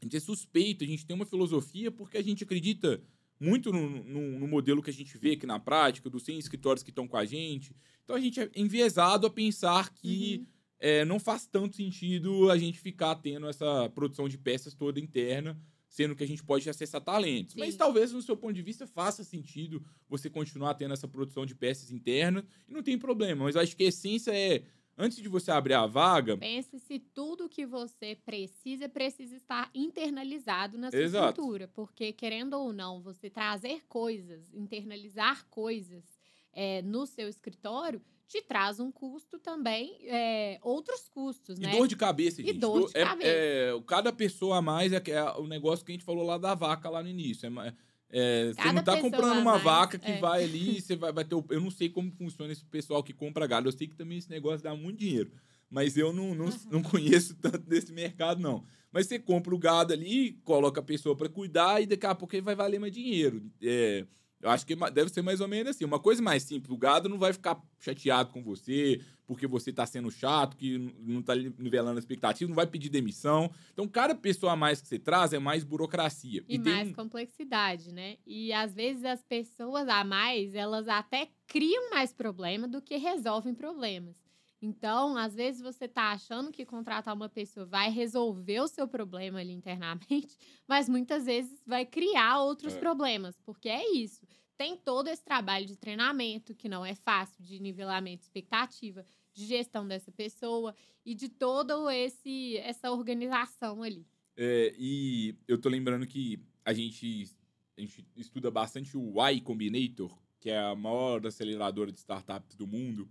[0.00, 3.02] a gente é suspeito, a gente tem uma filosofia, porque a gente acredita
[3.38, 6.82] muito no, no, no modelo que a gente vê aqui na prática, dos 100 escritórios
[6.82, 7.74] que estão com a gente.
[8.04, 10.46] Então, a gente é enviesado a pensar que Uhum.
[10.78, 15.58] é, não faz tanto sentido a gente ficar tendo essa produção de peças toda interna,
[15.88, 17.54] sendo que a gente pode acessar talentos.
[17.54, 17.60] Sim.
[17.60, 21.54] Mas talvez, no seu ponto de vista, faça sentido você continuar tendo essa produção de
[21.54, 23.44] peças internas e não tem problema.
[23.44, 24.62] Mas eu acho que a essência é
[24.96, 26.36] antes de você abrir a vaga.
[26.36, 31.28] Pense se tudo que você precisa precisa estar internalizado na sua Exato.
[31.28, 31.68] estrutura.
[31.68, 36.04] Porque, querendo ou não, você trazer coisas, internalizar coisas
[36.52, 41.72] é, no seu escritório te traz um custo também, é, outros custos, e né?
[41.72, 42.56] E dor de cabeça, gente.
[42.56, 43.30] E dor de é, cabeça.
[43.30, 46.54] É, cada pessoa a mais é, é, o negócio que a gente falou lá da
[46.54, 47.46] vaca lá no início.
[47.46, 47.74] É,
[48.10, 50.18] é você não tá comprando uma mais, vaca que é.
[50.18, 51.34] vai ali, você vai, vai ter.
[51.34, 53.68] Eu não sei como funciona esse pessoal que compra gado.
[53.68, 55.30] Eu sei que também esse negócio dá muito dinheiro.
[55.68, 56.58] Mas eu não, não, uhum.
[56.70, 58.64] não conheço tanto desse mercado, não.
[58.92, 62.34] Mas você compra o gado ali, coloca a pessoa para cuidar e daqui a pouco
[62.34, 63.42] ele vai valer mais dinheiro.
[63.60, 64.06] É,
[64.40, 65.84] eu acho que deve ser mais ou menos assim.
[65.84, 69.84] Uma coisa mais simples, o gado não vai ficar chateado com você, porque você está
[69.84, 73.50] sendo chato, que não está nivelando a expectativa, não vai pedir demissão.
[73.72, 76.44] Então, cada pessoa a mais que você traz é mais burocracia.
[76.48, 78.16] E, e mais complexidade, né?
[78.26, 83.54] E às vezes as pessoas a mais, elas até criam mais problema do que resolvem
[83.54, 84.16] problemas.
[84.60, 89.40] Então, às vezes você está achando que contratar uma pessoa vai resolver o seu problema
[89.40, 92.78] ali internamente, mas muitas vezes vai criar outros é.
[92.78, 94.26] problemas, porque é isso.
[94.56, 99.44] Tem todo esse trabalho de treinamento, que não é fácil, de nivelamento de expectativa, de
[99.44, 104.06] gestão dessa pessoa e de toda esse essa organização ali.
[104.36, 107.30] É, e eu tô lembrando que a gente,
[107.76, 112.66] a gente estuda bastante o Y Combinator, que é a maior aceleradora de startups do
[112.66, 113.08] mundo.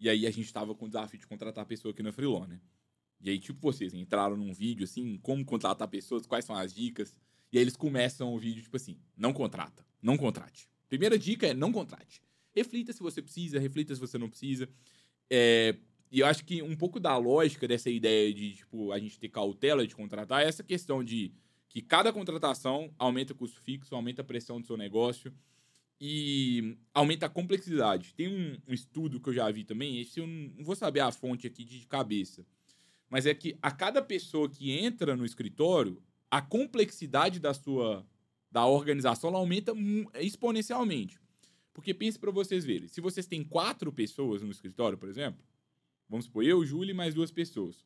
[0.00, 2.60] E aí a gente tava com o desafio de contratar pessoa aqui na Freelon, né?
[3.20, 7.16] E aí, tipo, vocês entraram num vídeo, assim, como contratar pessoas, quais são as dicas.
[7.52, 10.68] E aí eles começam o vídeo, tipo assim, não contrata, não contrate.
[10.92, 12.20] Primeira dica é não contrate.
[12.54, 14.68] Reflita se você precisa, reflita se você não precisa.
[15.30, 15.74] É,
[16.10, 19.30] e eu acho que um pouco da lógica dessa ideia de, tipo, a gente ter
[19.30, 21.32] cautela de contratar é essa questão de
[21.66, 25.32] que cada contratação aumenta o custo fixo, aumenta a pressão do seu negócio
[25.98, 28.12] e aumenta a complexidade.
[28.14, 31.10] Tem um, um, estudo que eu já vi também, esse eu não vou saber a
[31.10, 32.44] fonte aqui de cabeça,
[33.08, 38.06] mas é que a cada pessoa que entra no escritório, a complexidade da sua
[38.52, 39.72] da organização ela aumenta
[40.20, 41.18] exponencialmente.
[41.72, 45.42] Porque pense para vocês verem, se vocês têm quatro pessoas no escritório, por exemplo,
[46.06, 47.82] vamos supor eu, Júlio e mais duas pessoas,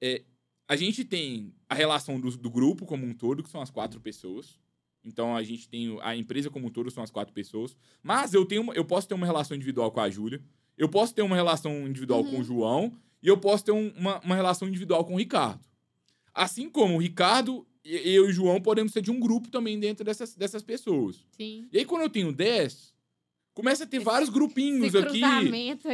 [0.00, 0.22] é,
[0.68, 3.98] a gente tem a relação do, do grupo como um todo, que são as quatro
[4.00, 4.60] pessoas,
[5.02, 7.74] então a gente tem a empresa como um todo são as quatro pessoas.
[8.02, 10.42] Mas eu tenho uma, eu posso ter uma relação individual com a Júlia,
[10.76, 12.26] eu posso ter uma relação individual uhum.
[12.26, 12.44] com o uhum.
[12.44, 15.64] João e eu posso ter um, uma, uma relação individual com o Ricardo.
[16.34, 20.04] Assim como o Ricardo, eu e o João podemos ser de um grupo também dentro
[20.04, 21.24] dessas, dessas pessoas.
[21.36, 21.68] Sim.
[21.72, 22.94] E aí quando eu tenho 10,
[23.54, 25.20] começa a ter esse, vários grupinhos aqui.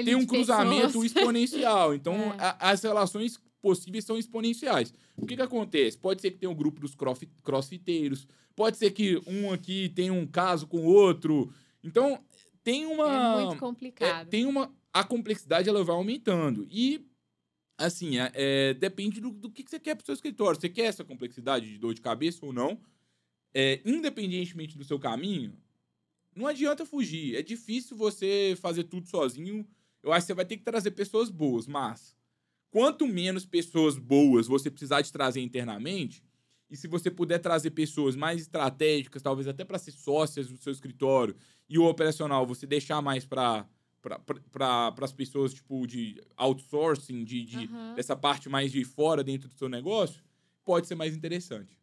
[0.05, 1.07] Tem um cruzamento pessoas.
[1.13, 1.95] exponencial.
[1.95, 2.37] Então é.
[2.39, 4.93] a, as relações possíveis são exponenciais.
[5.17, 5.97] O que, que acontece?
[5.97, 6.97] Pode ser que tenha um grupo dos
[7.43, 8.27] crossfiteiros,
[8.57, 11.53] pode ser que um aqui tenha um caso com o outro.
[11.83, 12.19] Então,
[12.65, 13.41] tem uma.
[13.41, 14.27] É muito complicado.
[14.27, 14.71] É, tem uma.
[14.93, 16.67] A complexidade ela vai aumentando.
[16.71, 17.01] E,
[17.85, 20.61] assim, é, é depende do, do que, você quer para o seu escritório.
[20.61, 22.81] Você quer essa complexidade de dor de cabeça ou não?
[23.55, 25.57] É, independentemente do seu caminho,
[26.35, 27.37] não adianta fugir.
[27.37, 29.67] É difícil você fazer tudo sozinho.
[30.03, 32.17] Eu acho que você vai ter que trazer pessoas boas, mas
[32.71, 36.25] quanto menos pessoas boas você precisar de trazer internamente,
[36.71, 40.73] e se você puder trazer pessoas mais estratégicas, talvez até para ser sócias do seu
[40.73, 41.37] escritório,
[41.69, 43.69] e o operacional você deixar mais para
[44.03, 47.95] para as pessoas tipo de outsourcing, de, de uhum.
[47.95, 50.23] dessa parte mais de fora dentro do seu negócio,
[50.65, 51.79] pode ser mais interessante.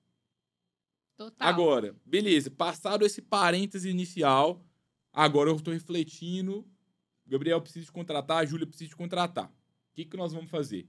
[1.17, 1.47] Total.
[1.47, 4.65] Agora, beleza, passado esse parêntese inicial,
[5.11, 6.65] agora eu estou refletindo,
[7.25, 9.51] Gabriel precisa de contratar, a Júlia precisa de contratar
[10.03, 10.87] que, que nós vamos fazer?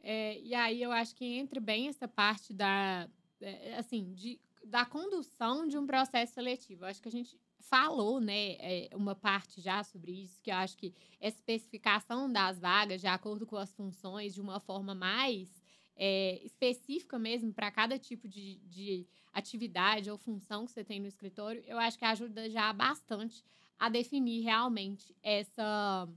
[0.00, 3.08] É, e aí eu acho que entra bem essa parte da,
[3.40, 6.84] é, assim, de, da condução de um processo seletivo.
[6.84, 10.56] Eu acho que a gente falou, né, é, uma parte já sobre isso, que eu
[10.56, 15.48] acho que essa especificação das vagas, de acordo com as funções, de uma forma mais
[15.96, 21.08] é, específica mesmo para cada tipo de, de atividade ou função que você tem no
[21.08, 23.44] escritório, eu acho que ajuda já bastante
[23.78, 26.08] a definir realmente essa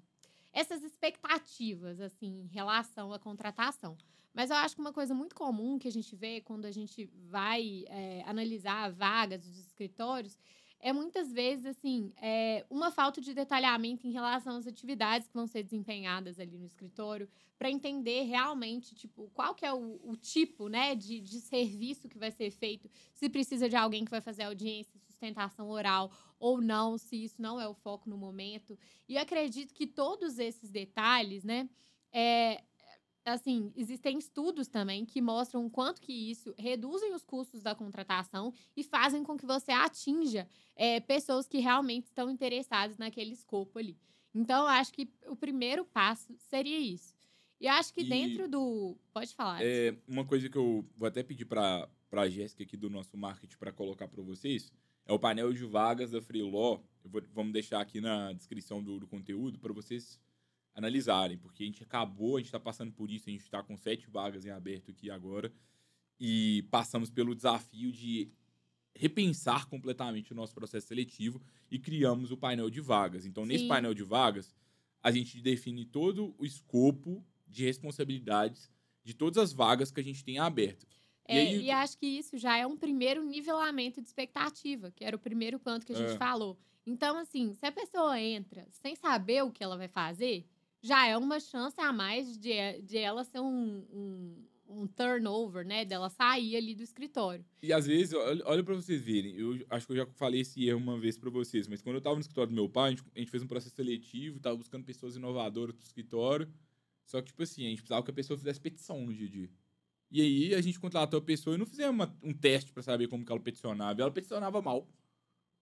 [0.53, 3.97] essas expectativas, assim, em relação à contratação.
[4.33, 7.05] Mas eu acho que uma coisa muito comum que a gente vê quando a gente
[7.29, 10.37] vai é, analisar vagas dos escritórios
[10.81, 15.45] é muitas vezes, assim, é, uma falta de detalhamento em relação às atividades que vão
[15.45, 20.67] ser desempenhadas ali no escritório, para entender realmente, tipo, qual que é o, o tipo,
[20.67, 24.43] né, de, de serviço que vai ser feito, se precisa de alguém que vai fazer
[24.43, 28.77] audiência, sustentação oral ou não, se isso não é o foco no momento.
[29.07, 31.69] E acredito que todos esses detalhes, né,
[32.11, 32.63] é,
[33.25, 38.53] assim, existem estudos também que mostram o quanto que isso reduzem os custos da contratação
[38.75, 43.97] e fazem com que você atinja é, pessoas que realmente estão interessadas naquele escopo ali.
[44.33, 47.13] Então, eu acho que o primeiro passo seria isso.
[47.59, 48.97] E eu acho que E- dentro do.
[49.13, 49.59] Pode falar.
[49.61, 53.57] É, uma coisa que eu vou até pedir para a Jéssica aqui do nosso marketing
[53.57, 54.71] para colocar para vocês
[55.05, 56.79] é o painel de vagas da Freeló.
[57.05, 60.19] Vou- vamos deixar aqui na descrição do, do conteúdo para vocês
[60.73, 63.75] analisarem, porque a gente acabou, a gente está passando por isso, a gente está com
[63.77, 65.51] sete vagas em aberto aqui agora
[66.19, 68.31] e passamos pelo desafio de
[68.95, 73.25] repensar completamente o nosso processo seletivo e criamos o painel de vagas.
[73.25, 73.67] Então, nesse Sim.
[73.69, 74.53] painel de vagas,
[75.01, 78.69] a gente define todo o escopo de responsabilidades
[79.03, 80.85] de todas as vagas que a gente tem aberto.
[81.27, 85.03] É, e aí- e acho que isso já é um primeiro nivelamento de expectativa, que
[85.03, 86.17] era o primeiro ponto que a gente É.
[86.17, 86.57] falou.
[86.85, 90.45] Então, assim, se a pessoa entra sem saber o que ela vai fazer,
[90.81, 95.85] já é uma chance a mais de, de ela ser um, um, um turnover, né?
[95.85, 97.45] Dela sair ali do escritório.
[97.61, 100.65] E às vezes, olha, olha para vocês verem, eu acho que eu já falei esse
[100.67, 102.91] erro uma vez para vocês, mas quando eu tava no escritório do meu pai, a
[102.91, 106.51] gente, a gente fez um processo seletivo, tava buscando pessoas inovadoras pro escritório,
[107.05, 109.29] só que, tipo assim, a gente precisava que a pessoa fizesse petição no dia a
[109.29, 109.49] dia.
[110.09, 113.07] E aí a gente contratou a pessoa e não fizemos uma- um teste para saber
[113.07, 114.87] como que ela peticionava, ela peticionava mal.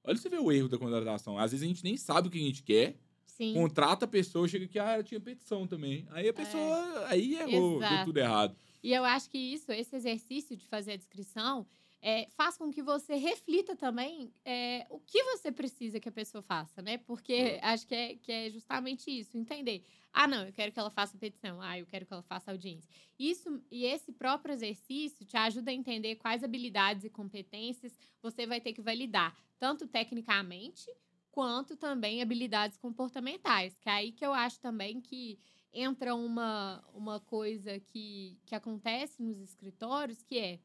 [0.04, 1.38] Olha você vê o erro da contratação.
[1.38, 2.98] Às vezes a gente nem sabe o que a gente quer,
[3.30, 3.54] Sim.
[3.54, 6.06] contrata a pessoa, chega aqui, ah, ela tinha petição também.
[6.12, 8.06] Aí a pessoa, aí errou, deu Exato.
[8.06, 8.56] tudo errado.
[8.84, 11.68] E eu acho que isso, esse exercício de fazer a descrição,
[12.02, 16.42] é, faz com que você reflita também é, o que você precisa que a pessoa
[16.42, 16.98] faça, né?
[16.98, 17.60] Porque É.
[17.62, 19.84] acho que é, que é justamente isso, entender.
[20.14, 21.62] Ah, não, eu quero que ela faça petição.
[21.62, 22.90] Ah, eu quero que ela faça audiência.
[23.20, 28.62] Isso e esse próprio exercício te ajuda a entender quais habilidades e competências você vai
[28.62, 30.90] ter que validar, tanto tecnicamente
[31.40, 33.78] quanto também habilidades comportamentais.
[33.80, 35.40] Que é aí que eu acho também que
[35.72, 40.60] entra uma, uma coisa que, que acontece nos escritórios, que é,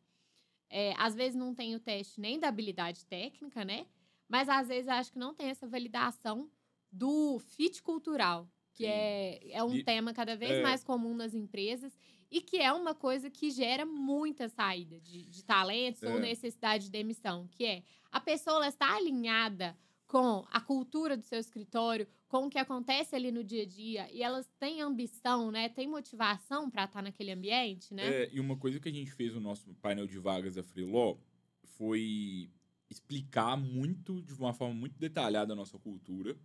[0.69, 3.87] é, às vezes não tem o teste nem da habilidade técnica, né?
[4.29, 6.51] Mas às vezes acho que não tem essa validação
[6.91, 8.91] do fit cultural, que Sim.
[8.91, 10.63] é, é um E- tema cada vez é.
[10.63, 11.97] mais comum nas empresas
[12.33, 16.21] e que é uma coisa que gera muita saída de, de talentos ou É.
[16.21, 19.79] necessidade de demissão, que é a pessoa está alinhada
[20.15, 24.09] com a cultura do seu escritório, com o que acontece ali no dia a dia,
[24.13, 25.69] e elas têm ambição, né?
[25.69, 28.23] Têm motivação para estar naquele ambiente, né?
[28.23, 31.17] É, e uma coisa que a gente fez no nosso painel de vagas da Freeló
[31.65, 32.49] foi
[32.89, 36.39] explicar muito, de uma forma muito detalhada, a nossa cultura,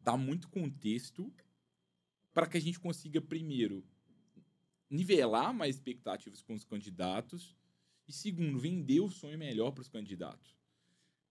[0.00, 1.32] dar muito contexto
[2.34, 3.84] para que a gente consiga, primeiro,
[4.90, 7.56] nivelar mais expectativas com os candidatos
[8.08, 10.58] e, segundo, vender o sonho melhor para os candidatos.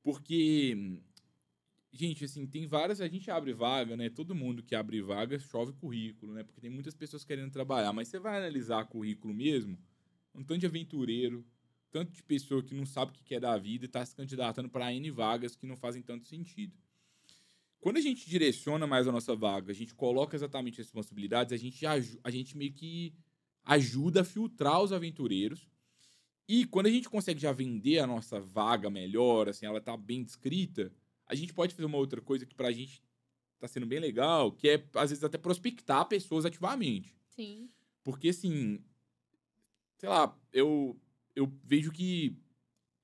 [0.02, 1.02] Porque,
[1.92, 3.02] gente, assim, tem várias.
[3.02, 4.10] A gente abre vaga, né?
[4.10, 6.44] Todo mundo que abre vaga chove currículo, né?
[6.44, 7.94] Porque tem muitas pessoas querendo trabalhar.
[7.94, 9.78] Mas você vai analisar currículo mesmo,
[10.34, 11.46] um tanto de aventureiro,
[11.92, 14.70] tanto de pessoa que não sabe o que quer da vida e está se candidatando
[14.70, 16.74] para N vagas que não fazem tanto sentido.
[17.80, 21.58] Quando a gente direciona mais a nossa vaga, a gente coloca exatamente as responsabilidades, a
[21.58, 23.14] gente, a gente meio que
[23.64, 25.68] ajuda a filtrar os aventureiros.
[26.48, 30.24] E quando a gente consegue já vender a nossa vaga melhor, assim, ela tá bem
[30.24, 30.92] descrita,
[31.30, 33.04] a gente pode fazer uma outra coisa que pra gente
[33.60, 37.16] tá sendo bem legal, que é, às vezes, até prospectar pessoas ativamente.
[37.28, 37.70] Sim.
[38.04, 38.84] Porque, assim,
[39.98, 41.00] sei lá, eu,
[41.36, 42.36] eu vejo que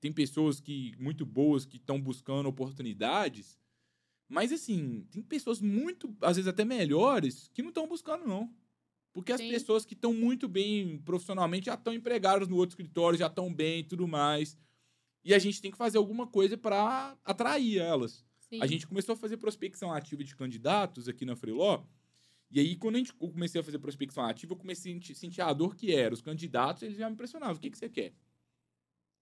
[0.00, 3.58] tem pessoas que muito boas que estão buscando oportunidades,
[4.28, 8.52] mas, assim, tem pessoas muito, às vezes até melhores, que não estão buscando, não.
[9.12, 9.48] Porque as Sim.
[9.48, 13.80] pessoas que estão muito bem profissionalmente já estão empregadas no outro escritório, já estão bem
[13.80, 14.58] e tudo mais.
[15.26, 18.24] E a gente tem que fazer alguma coisa para atrair elas.
[18.48, 18.62] Sim.
[18.62, 21.82] A gente começou a fazer prospecção ativa de candidatos aqui na Freeló.
[22.48, 25.42] E aí, quando a gente, eu comecei a fazer prospecção ativa, eu comecei a sentir,
[25.42, 26.14] a dor que era.
[26.14, 27.56] Os candidatos, eles já me impressionavam.
[27.56, 28.12] O que, que você quer?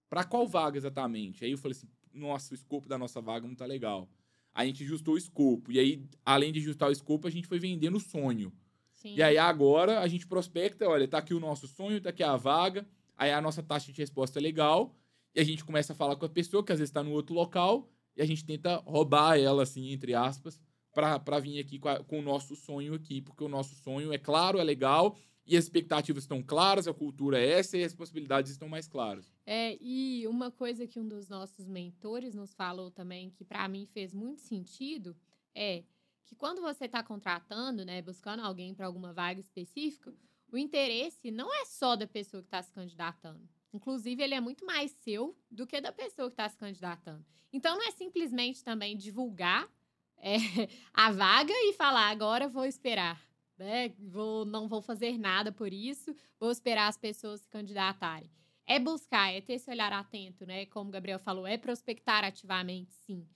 [0.07, 1.43] Para qual vaga exatamente?
[1.43, 4.07] Aí eu falei assim, nossa, o escopo da nossa vaga não tá legal.
[4.53, 5.71] Aí a gente ajustou o escopo.
[5.71, 8.53] E aí, além de ajustar o escopo, a gente foi vendendo o sonho.
[8.93, 9.15] Sim.
[9.15, 12.37] E aí agora a gente prospecta, olha, tá aqui o nosso sonho, tá aqui a
[12.37, 12.87] vaga,
[13.17, 14.95] aí a nossa taxa de resposta é legal,
[15.35, 17.35] e a gente começa a falar com a pessoa que às vezes está no outro
[17.35, 20.59] local, e a gente tenta roubar ela, assim, entre aspas,
[20.93, 24.17] pra vir aqui com, a- com o nosso sonho aqui, porque o nosso sonho é
[24.17, 28.51] claro, é legal, e as expectativas estão claras, a cultura é essa, e as possibilidades
[28.51, 29.31] estão mais claras.
[29.45, 33.85] É, e uma coisa que um dos nossos mentores nos falou também, que para mim
[33.85, 35.15] fez muito sentido,
[35.53, 35.83] é
[36.25, 40.11] que quando você está contratando, né, buscando alguém para alguma vaga específica,
[40.51, 43.47] o interesse não é só da pessoa que está se candidatando.
[43.75, 47.25] Inclusive, ele é muito mais seu do que da pessoa que está se candidatando.
[47.51, 49.69] Então, não é simplesmente também divulgar
[50.17, 50.37] é,
[50.93, 53.21] a vaga e falar, agora vou esperar.
[53.57, 53.89] né?
[53.99, 58.31] Vou, não vou fazer nada por isso, vou esperar as pessoas se candidatarem.
[58.65, 60.65] É buscar, é ter esse olhar atento, né?
[60.67, 63.27] Como o Gabriel falou, é prospectar ativamente, sim.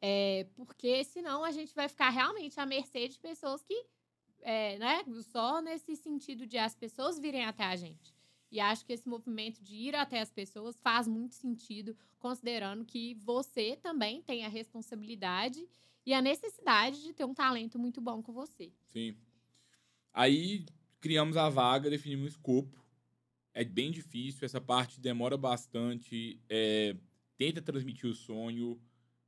[0.00, 3.86] É, porque senão a gente vai ficar realmente à mercê de pessoas que,
[4.42, 5.04] é, né?
[5.22, 8.13] Só nesse sentido de as pessoas virem até a gente.
[8.54, 13.14] E acho que esse movimento de ir até as pessoas faz muito sentido, considerando que
[13.14, 15.68] você também tem a responsabilidade
[16.06, 18.70] e a necessidade de ter um talento muito bom com você.
[18.86, 19.16] Sim.
[20.12, 20.66] Aí
[21.00, 22.80] criamos a vaga, definimos o escopo.
[23.52, 26.40] É bem difícil, essa parte demora bastante.
[26.48, 26.96] É,
[27.36, 28.80] tenta transmitir o sonho.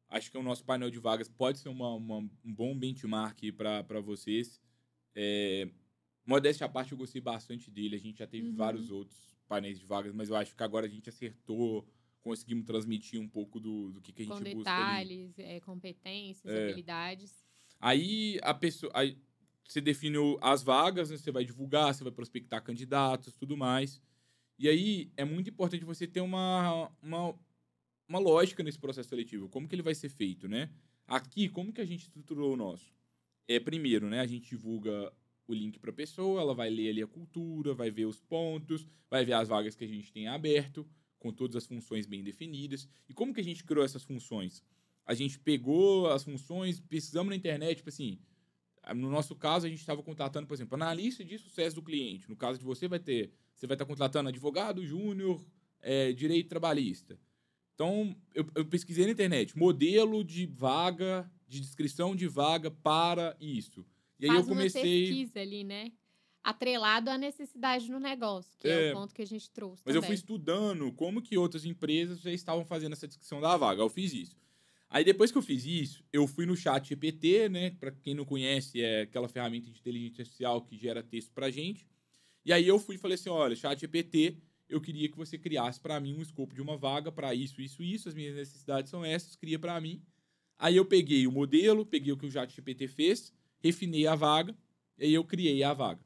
[0.08, 4.00] Acho que o nosso painel de vagas pode ser uma, uma um bom benchmark para
[4.00, 4.60] vocês.
[5.16, 5.68] É,
[6.26, 7.96] modéstia à parte, eu gostei bastante dele.
[7.96, 8.56] A gente já teve uhum.
[8.56, 9.16] vários outros
[9.48, 11.86] painéis de vagas, mas eu acho que agora a gente acertou,
[12.20, 14.58] conseguimos transmitir um pouco do, do que, que a gente Com busca.
[14.58, 16.64] Detalhes, é, competências, é.
[16.64, 17.32] habilidades.
[17.80, 18.90] Aí a pessoa.
[18.94, 19.16] Aí,
[19.68, 21.16] você define as vagas, né?
[21.16, 24.00] você vai divulgar, você vai prospectar candidatos, tudo mais.
[24.58, 27.34] E aí é muito importante você ter uma, uma,
[28.08, 29.48] uma lógica nesse processo seletivo.
[29.48, 30.70] Como que ele vai ser feito, né?
[31.06, 32.94] Aqui, como que a gente estruturou o nosso?
[33.48, 35.12] É, primeiro, né, a gente divulga
[35.46, 38.86] o link para a pessoa, ela vai ler ali a cultura, vai ver os pontos,
[39.10, 40.86] vai ver as vagas que a gente tem aberto,
[41.18, 42.88] com todas as funções bem definidas.
[43.08, 44.62] E como que a gente criou essas funções?
[45.04, 48.18] A gente pegou as funções, pesquisamos na internet, tipo assim,
[48.94, 52.28] no nosso caso, a gente estava contratando, por exemplo, analista de sucesso do cliente.
[52.28, 55.44] No caso de você, vai ter, você vai estar contratando advogado júnior,
[55.80, 57.18] é, direito trabalhista.
[57.74, 63.84] Então, eu, eu, pesquisei na internet, modelo de vaga, de descrição de vaga para isso.
[64.18, 64.82] E aí Faz eu comecei.
[64.82, 65.92] Uma pesquisa ali, né?
[66.42, 69.82] Atrelado à necessidade no negócio, que é, é o ponto que a gente trouxe.
[69.84, 69.96] Mas também.
[69.96, 73.82] eu fui estudando como que outras empresas já estavam fazendo essa descrição da vaga.
[73.82, 74.36] Eu fiz isso.
[74.88, 77.70] Aí depois que eu fiz isso, eu fui no chat GPT, né?
[77.70, 81.86] Para quem não conhece, é aquela ferramenta de inteligência artificial que gera texto pra gente.
[82.44, 84.36] E aí eu fui e falei assim, olha, chat GPT,
[84.68, 87.82] eu queria que você criasse para mim um escopo de uma vaga para isso, isso,
[87.82, 90.00] isso, as minhas necessidades são essas, cria para mim.
[90.58, 93.34] Aí eu peguei o modelo, peguei o que o chat GPT fez,
[93.66, 94.56] refinei a vaga,
[94.98, 96.00] e aí eu criei a vaga.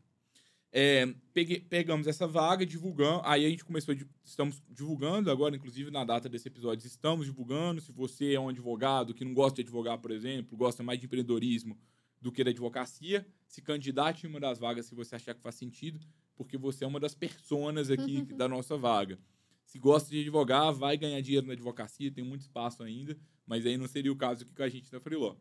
[0.73, 3.23] É, peguei, pegamos essa vaga, divulgamos.
[3.25, 3.95] Aí a gente começou,
[4.25, 7.81] estamos divulgando agora, inclusive na data desse episódio, estamos divulgando.
[7.81, 11.07] Se você é um advogado que não gosta de advogar, por exemplo, gosta mais de
[11.07, 11.77] empreendedorismo
[12.21, 15.55] do que da advocacia, se candidate em uma das vagas se você achar que faz
[15.55, 15.99] sentido,
[16.37, 19.19] porque você é uma das personas aqui da nossa vaga.
[19.65, 23.77] Se gosta de advogar, vai ganhar dinheiro na advocacia, tem muito espaço ainda, mas aí
[23.77, 25.35] não seria o caso aqui com a gente da Freeló.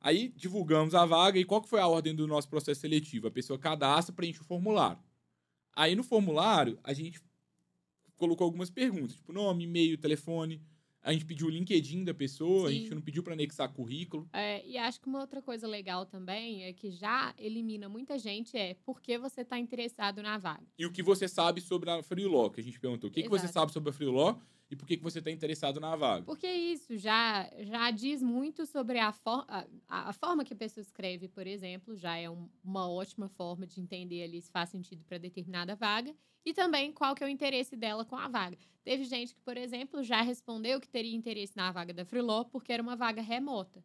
[0.00, 3.26] Aí divulgamos a vaga e qual que foi a ordem do nosso processo seletivo?
[3.26, 5.02] A pessoa cadastra, preenche o formulário.
[5.74, 7.20] Aí no formulário, a gente
[8.16, 10.60] colocou algumas perguntas, tipo nome, e-mail, telefone.
[11.00, 12.74] A gente pediu o LinkedIn da pessoa, Sim.
[12.74, 14.28] a gente não pediu para anexar currículo.
[14.32, 18.56] É, e acho que uma outra coisa legal também é que já elimina muita gente
[18.56, 20.66] é por que você está interessado na vaga.
[20.76, 23.08] E o que você sabe sobre a Freeló, que a gente perguntou.
[23.08, 24.36] O que, que você sabe sobre a Freeló?
[24.70, 26.24] E por que, que você está interessado na vaga.
[26.24, 30.82] Porque isso já, já diz muito sobre a, for, a, a, forma que a pessoa
[30.82, 35.04] escreve, por exemplo, já é um, uma ótima forma de entender ali se faz sentido
[35.04, 38.58] para determinada vaga e também qual que é o interesse dela com a vaga.
[38.84, 42.72] Teve gente que, por exemplo, já respondeu que teria interesse na vaga da Freeló porque
[42.72, 43.82] era uma vaga remota.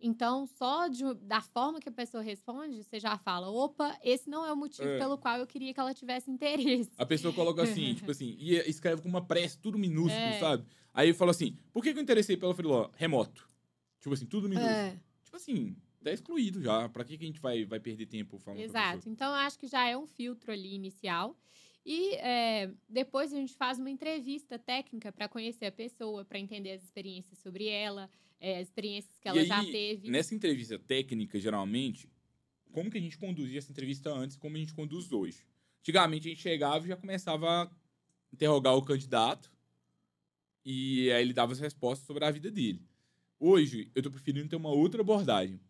[0.00, 4.44] Então, só de, da forma que a pessoa responde, você já fala: opa, esse não
[4.44, 4.98] é o motivo é.
[4.98, 6.90] pelo qual eu queria que ela tivesse interesse.
[6.98, 10.38] A pessoa coloca assim, tipo assim, e escreve com uma pressa, tudo minúsculo, é.
[10.38, 10.66] sabe?
[10.92, 12.90] Aí fala assim: por que, que eu interessei pela Freeló?
[12.96, 13.48] Remoto.
[14.00, 14.74] Tipo assim, tudo minúsculo.
[14.74, 15.00] É.
[15.24, 16.88] Tipo assim, tá excluído já.
[16.90, 19.08] Pra que, que a gente vai, vai perder tempo falando Exato.
[19.08, 21.36] Então, eu acho que já é um filtro ali inicial.
[21.84, 26.72] E é, depois a gente faz uma entrevista técnica para conhecer a pessoa, para entender
[26.72, 30.10] as experiências sobre ela é, as experiências que ela aí, já teve.
[30.10, 32.08] Nessa entrevista técnica, geralmente,
[32.72, 35.46] como que a gente conduzia essa entrevista antes e como a gente conduz hoje?
[35.80, 37.70] Antigamente a gente chegava e já começava a
[38.32, 39.50] interrogar o candidato
[40.64, 42.82] e aí ele dava as respostas sobre a vida dele.
[43.38, 45.60] Hoje, eu tô preferindo ter uma outra abordagem.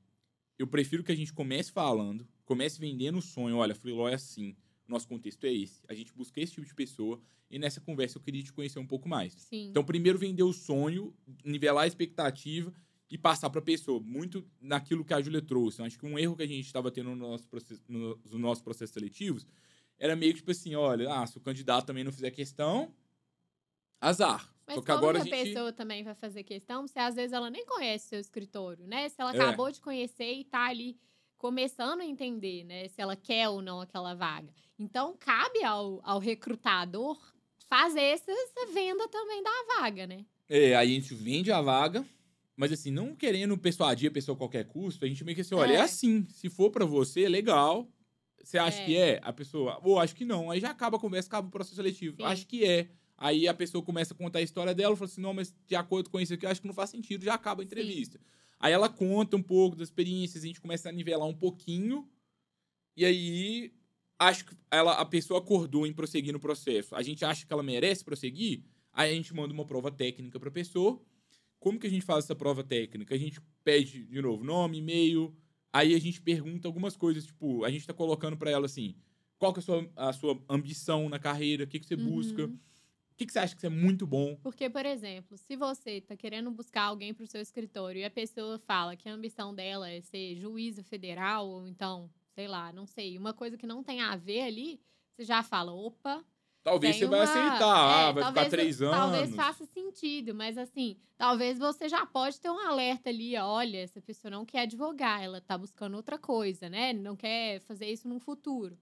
[0.59, 3.57] Eu prefiro que a gente comece falando, comece vendendo o sonho.
[3.57, 4.57] Olha, Freeló é assim,
[4.89, 5.83] nosso contexto é esse.
[5.89, 7.21] A gente busca esse tipo de pessoa
[7.51, 9.33] e nessa conversa eu queria te conhecer um pouco mais.
[9.35, 9.69] Sim.
[9.69, 12.73] Então, primeiro vender o sonho, nivelar a expectativa
[13.11, 15.81] e passar para a pessoa, muito naquilo que a Júlia trouxe.
[15.81, 18.41] Eu acho que um erro que a gente estava tendo no nosso processo, no, nos
[18.41, 19.47] nossos processos seletivos
[19.99, 22.95] era meio que tipo assim, olha, ah, se o candidato também não fizer questão,
[24.01, 24.53] azar.
[24.67, 25.31] Mas Só que como agora a, gente...
[25.31, 29.09] pessoa também vai fazer questão se às vezes ela nem conhece seu escritório, né?
[29.09, 29.41] Se ela é.
[29.41, 30.99] acabou de conhecer e tá ali
[31.39, 34.49] começando a entender, né, se ela quer ou não aquela vaga.
[34.79, 37.19] Então, cabe ao, ao recrutador
[37.69, 40.25] fazer essa, essa venda também da vaga, né?
[40.49, 42.05] É, aí a gente vende a vaga,
[42.57, 45.55] mas assim, não querendo persuadir a pessoa a qualquer custo, a gente meio que assim,
[45.55, 47.89] olha, é, é assim, se for para você, é legal,
[48.45, 48.85] Você acha É.
[48.85, 49.21] que é?
[49.25, 50.53] A pessoa, ou acho que não.
[50.53, 52.19] Aí já acaba a conversa, acaba o processo seletivo.
[52.19, 52.23] Sim.
[52.23, 52.89] Acho que é.
[53.19, 56.09] Aí a pessoa começa a contar a história dela, fala assim: não, mas de acordo
[56.11, 58.21] com isso aqui, acho que não faz sentido, já acaba a entrevista.
[58.59, 62.09] Aí ela conta um pouco das experiências, a gente começa a nivelar um pouquinho,
[62.97, 63.73] e aí
[64.19, 66.95] acho que ela, a pessoa acordou em prosseguir no processo.
[66.95, 70.51] A gente acha que ela merece prosseguir, aí a gente manda uma prova técnica pra
[70.51, 71.01] pessoa.
[71.59, 73.15] Como que a gente faz essa prova técnica?
[73.15, 75.35] A gente pede, de novo, nome, e-mail,
[75.73, 78.95] aí a gente pergunta algumas coisas, tipo, a gente tá colocando pra ela assim,
[79.39, 82.45] qual que é a sua, a sua ambição na carreira, o que, que você busca,
[82.45, 82.59] Uhum.
[83.17, 84.37] O que, que você acha que você é muito bom.
[84.43, 88.59] Porque, por exemplo, se você tá querendo buscar alguém pro seu escritório e a pessoa
[88.59, 93.17] fala que a ambição dela é ser juíza federal, ou então, sei lá, não sei,
[93.17, 94.81] uma coisa que não tem a ver ali,
[95.15, 96.23] você já fala, opa,
[96.63, 98.97] Talvez você vai uma- aceitar, é, ah, vai talvez- ficar três anos.
[98.97, 104.03] Talvez faça sentido, mas assim, talvez você já pode ter um alerta ali, olha, essa
[104.03, 106.93] pessoa não quer advogar, ela tá buscando outra coisa, né?
[106.93, 108.77] Não quer fazer isso no futuro.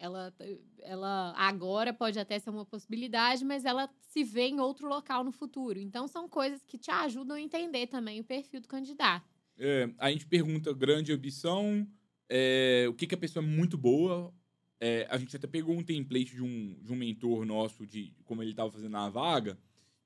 [0.00, 0.34] Ela,
[0.80, 5.30] ela agora pode até ser uma possibilidade, mas ela se vê em outro local no
[5.30, 5.78] futuro.
[5.78, 9.28] Então, são coisas que te ajudam a entender também o perfil do candidato.
[9.58, 11.86] É, a gente pergunta grande ambição,
[12.30, 14.32] é, o que, que a pessoa é muito boa.
[14.80, 18.42] É, a gente até pegou um template de um, de um mentor nosso, de como
[18.42, 19.58] ele estava fazendo na vaga,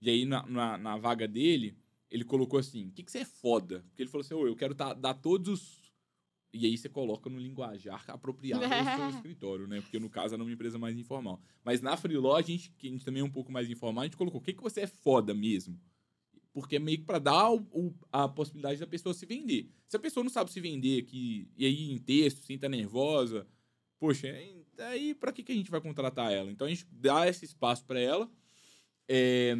[0.02, 1.78] e aí na, na, na vaga dele,
[2.10, 3.84] ele colocou assim: o que, que você é foda?
[3.88, 5.83] Porque ele falou assim: "Ô, eu quero tá- dar todos os.
[6.56, 9.80] E aí você coloca no linguajar apropriado ao seu escritório, né?
[9.80, 11.40] Porque no caso era uma empresa mais informal.
[11.64, 14.04] Mas na Freeló, a gente, que a gente também é um pouco mais informal, a
[14.06, 15.78] gente colocou: o que, que você é foda mesmo?
[16.52, 19.68] Porque é meio que pra dar o- o- a possibilidade da pessoa se vender.
[19.88, 23.44] Se a pessoa não sabe se vender aqui, e aí em texto, sem estar nervosa,
[23.98, 24.28] poxa,
[24.78, 26.50] aí- pra que, que a gente vai contratar ela?
[26.52, 28.30] Então a gente dá esse espaço pra ela.
[29.08, 29.54] É,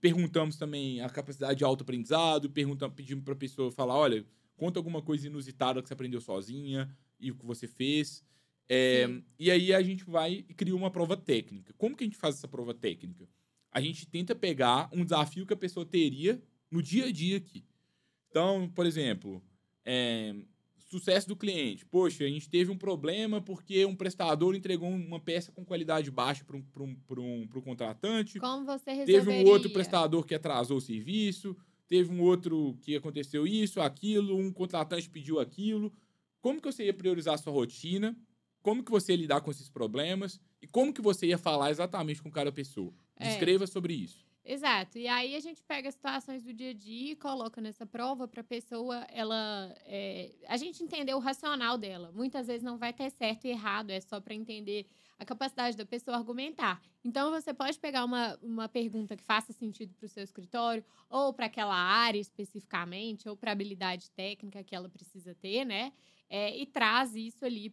[0.00, 4.26] perguntamos também a capacidade de autoaprendizado, perguntamos, pedimos pra pessoa falar, olha,
[4.60, 8.22] conta alguma coisa inusitada que você aprendeu sozinha e o que você fez.
[8.68, 9.08] É,
[9.38, 11.72] e aí a gente vai e cria uma prova técnica.
[11.78, 13.26] Como que a gente faz essa prova técnica?
[13.72, 17.64] A gente tenta pegar um desafio que a pessoa teria no dia a dia aqui.
[18.28, 19.42] Então, por exemplo,
[19.82, 20.34] é,
[20.90, 21.86] sucesso do cliente.
[21.86, 26.44] Poxa, a gente teve um problema porque um prestador entregou uma peça com qualidade baixa
[26.44, 28.38] para um, pra um, pra um, pra um contratante.
[28.38, 29.46] Como você Teve resolveria?
[29.46, 31.56] um outro prestador que atrasou o serviço.
[31.90, 34.36] Teve um outro que aconteceu isso, aquilo.
[34.36, 35.92] Um contratante pediu aquilo.
[36.40, 38.16] Como que você ia priorizar a sua rotina?
[38.62, 40.40] Como que você ia lidar com esses problemas?
[40.62, 42.94] E como que você ia falar exatamente com cada pessoa?
[43.16, 43.26] É.
[43.30, 44.24] Descreva sobre isso.
[44.44, 44.98] Exato.
[44.98, 48.28] E aí a gente pega as situações do dia a dia e coloca nessa prova
[48.28, 52.12] para a pessoa, ela, é, a gente entender o racional dela.
[52.14, 54.86] Muitas vezes não vai ter certo e errado, é só para entender
[55.20, 56.80] a capacidade da pessoa argumentar.
[57.04, 61.32] Então você pode pegar uma, uma pergunta que faça sentido para o seu escritório, ou
[61.34, 65.92] para aquela área especificamente, ou para a habilidade técnica que ela precisa ter, né?
[66.28, 67.68] É, e traz isso ali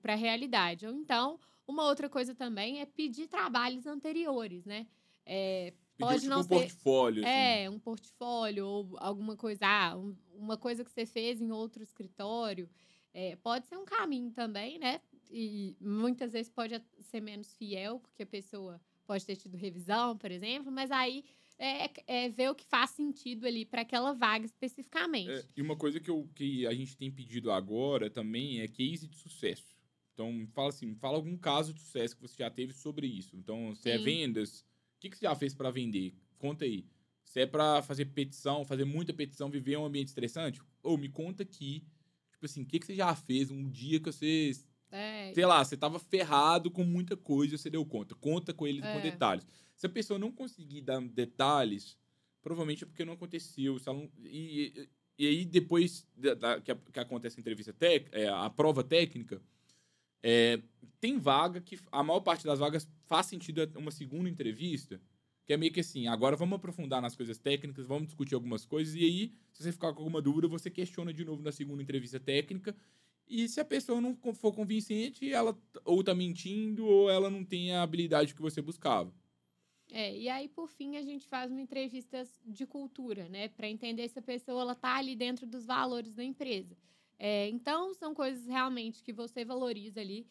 [0.00, 0.86] para a realidade.
[0.86, 4.86] Ou então, uma outra coisa também é pedir trabalhos anteriores, né?
[5.26, 7.24] É, Pode tipo não um ser- portfólio.
[7.24, 7.32] assim.
[7.32, 11.82] é, um portfólio ou alguma coisa, ah, um- uma coisa que você fez em outro
[11.82, 12.70] escritório.
[13.12, 15.00] É, pode ser um caminho também, né?
[15.30, 20.30] E muitas vezes pode ser menos fiel, porque a pessoa pode ter tido revisão, por
[20.30, 21.24] exemplo, mas aí
[21.58, 25.30] é, é ver o que faz sentido ali para aquela vaga especificamente.
[25.30, 29.06] É, e uma coisa que, eu, que a gente tem pedido agora também é case
[29.06, 29.76] de sucesso.
[30.12, 33.36] Então, fala assim, fala algum caso de sucesso que você já teve sobre isso.
[33.36, 34.04] Então, se é Sim.
[34.04, 36.12] vendas, o que, que você já fez para vender?
[36.38, 36.86] Conta aí.
[37.24, 41.42] Se é para fazer petição, fazer muita petição, viver um ambiente estressante, ou me conta
[41.42, 41.84] aqui,
[42.32, 44.52] tipo assim, o que, que você já fez um dia que você,
[44.90, 48.14] É, sei lá, você tava ferrado com muita coisa e você deu conta.
[48.14, 49.00] Conta com eles com É.
[49.00, 49.46] detalhes.
[49.76, 51.96] Se a pessoa não conseguir dar detalhes,
[52.42, 53.78] provavelmente é porque não aconteceu.
[53.78, 57.72] Se não- e, e- e aí, depois da, da- que, a- que acontece a entrevista
[57.72, 59.42] técnica, a prova técnica,
[60.22, 60.60] é,
[61.00, 65.00] tem vaga que a maior parte das vagas faz sentido uma segunda entrevista,
[65.46, 68.94] que é meio que assim, agora vamos aprofundar nas coisas técnicas, vamos discutir algumas coisas,
[68.94, 72.18] e aí, se você ficar com alguma dúvida, você questiona de novo na segunda entrevista
[72.20, 72.76] técnica,
[73.28, 77.72] e se a pessoa não for convincente, ela ou tá mentindo, ou ela não tem
[77.72, 79.12] a habilidade que você buscava.
[79.90, 83.48] É, e aí, por fim, a gente faz uma entrevista de cultura, né?
[83.48, 86.76] Para entender se a pessoa ela tá ali dentro dos valores da empresa.
[87.18, 90.26] É, então, são coisas realmente que você valoriza ali.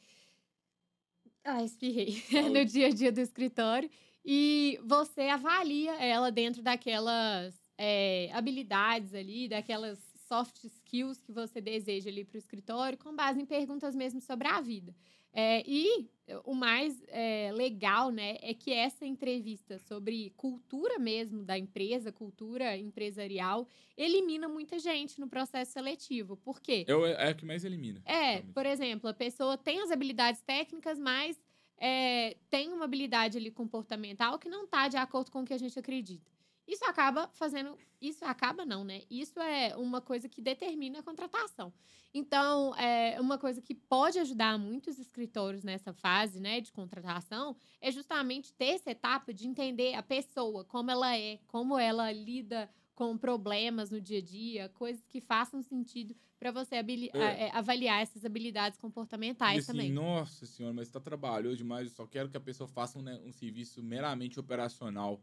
[1.43, 2.22] Ah, espirrei.
[2.54, 3.89] No dia a dia do escritório.
[4.24, 12.10] E você avalia ela dentro daquelas é, habilidades ali, daquelas soft skills que você deseja
[12.10, 14.94] ali para o escritório, com base em perguntas mesmo sobre a vida.
[15.34, 16.10] É, e
[16.46, 22.76] o mais é, legal, né, é que essa entrevista sobre cultura mesmo da empresa, cultura
[22.76, 26.36] empresarial, elimina muita gente no processo seletivo.
[26.38, 26.86] Por quê?
[26.88, 28.02] É, é a que mais elimina.
[28.04, 28.54] É, realmente.
[28.54, 31.40] por exemplo, a pessoa tem as habilidades técnicas, mas
[31.78, 35.60] é, tem uma habilidade ali comportamental que não está de acordo com o que a
[35.60, 36.37] gente acredita.
[36.68, 37.78] Isso acaba fazendo.
[38.01, 39.03] Isso acaba não, né?
[39.09, 41.74] Isso é uma coisa que determina a contratação.
[42.13, 47.91] Então, é uma coisa que pode ajudar muitos escritórios nessa fase, né, de contratação, é
[47.91, 53.15] justamente ter essa etapa de entender a pessoa, como ela é, como ela lida com
[53.15, 57.45] problemas no dia a dia, coisas que façam sentido para você É.
[57.45, 59.91] é, avaliar essas habilidades comportamentais assim, também.
[59.91, 61.88] nossa senhora, mas tá trabalhoso demais.
[61.88, 65.22] Eu só quero que a pessoa faça um, né, um serviço meramente operacional.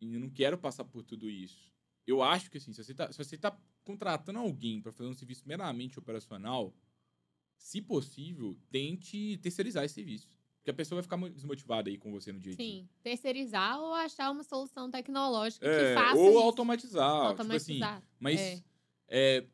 [0.00, 1.72] E eu não quero passar por tudo isso.
[2.06, 5.14] Eu acho que assim, se você tá, se você tá contratando alguém para fazer um
[5.14, 6.74] serviço meramente operacional,
[7.56, 10.28] se possível, tente terceirizar esse serviço.
[10.58, 12.64] Porque a pessoa vai ficar mo- desmotivada aí com você no dia a dia.
[12.66, 16.38] Sim, terceirizar ou achar uma solução tecnológica É, que faça ou isso.
[16.38, 17.30] automatizar.
[17.36, 18.02] Tipo assim, automatizar.
[18.18, 18.62] Mas É.
[19.08, 19.46] é,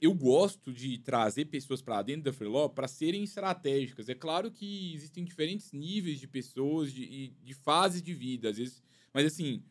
[0.00, 4.08] eu gosto de trazer pessoas para dentro da Freeló para serem estratégicas.
[4.08, 8.56] É claro que existem diferentes níveis de pessoas, de, e de fases de vida, às
[8.56, 8.82] vezes.
[9.12, 9.62] Mas assim,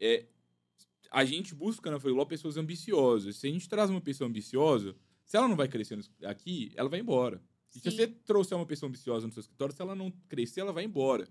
[0.00, 0.26] é,
[1.10, 3.36] a gente busca na Freeló pessoas ambiciosas.
[3.36, 7.00] Se a gente traz uma pessoa ambiciosa, se ela não vai crescendo aqui, ela vai
[7.00, 7.42] embora.
[7.74, 7.96] E se Sim.
[7.96, 11.28] você trouxer uma pessoa ambiciosa no seu escritório, se ela não crescer, ela vai embora.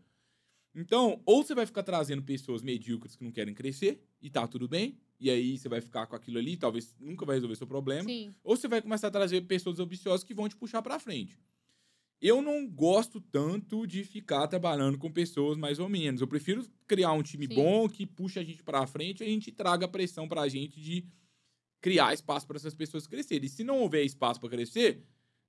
[0.76, 4.68] Então, ou você vai ficar trazendo pessoas medíocres que não querem crescer, e tá tudo
[4.68, 8.09] bem, e aí você vai ficar com aquilo ali, talvez nunca vai resolver seu problema,
[8.09, 11.39] Sim, ou você vai começar a trazer pessoas ambiciosas que vão te puxar pra frente.
[12.22, 16.22] Eu não gosto tanto de ficar trabalhando com pessoas mais ou menos.
[16.22, 17.55] Eu prefiro criar um time Sim.
[17.55, 21.05] bom que puxa a gente pra frente e a gente traga pressão pra gente de
[21.82, 23.45] criar espaço para essas pessoas crescerem.
[23.45, 25.03] E se não houver espaço para crescer,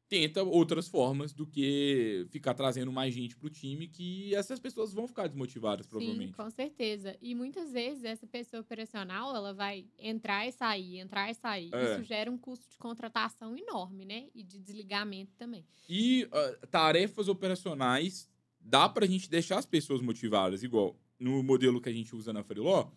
[0.09, 5.07] tenta outras formas do que ficar trazendo mais gente pro time, que essas pessoas vão
[5.07, 6.33] ficar desmotivadas, sim, provavelmente.
[6.33, 7.17] com certeza.
[7.21, 11.71] E muitas vezes essa pessoa operacional, ela vai entrar e sair, entrar e sair.
[11.75, 11.95] É.
[11.95, 14.29] Isso gera um custo de contratação enorme, né?
[14.35, 15.65] E de desligamento também.
[15.89, 18.29] E ah, tarefas operacionais,
[18.61, 22.45] dá pra gente deixar as pessoas motivadas, igual no modelo que a gente usa na
[22.45, 22.91] Freeló.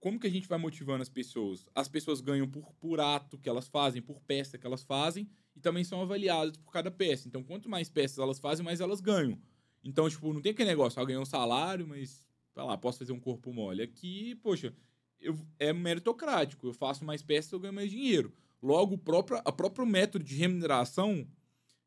[0.00, 1.66] Como que a gente vai motivando as pessoas?
[1.74, 5.28] As pessoas ganham por, por ato que elas fazem, por peça que elas fazem,
[5.60, 7.28] e também são avaliadas por cada peça.
[7.28, 9.38] Então, quanto mais peças elas fazem, mais elas ganham.
[9.84, 13.12] Então, tipo, não tem aquele negócio, ela ganhou um salário, mas, sei lá, posso fazer
[13.12, 13.82] um corpo mole.
[13.82, 14.74] Aqui, poxa,
[15.20, 16.66] eu, é meritocrático.
[16.66, 18.32] Eu faço mais peças, eu ganho mais dinheiro.
[18.62, 21.26] Logo, o próprio, a próprio método de remuneração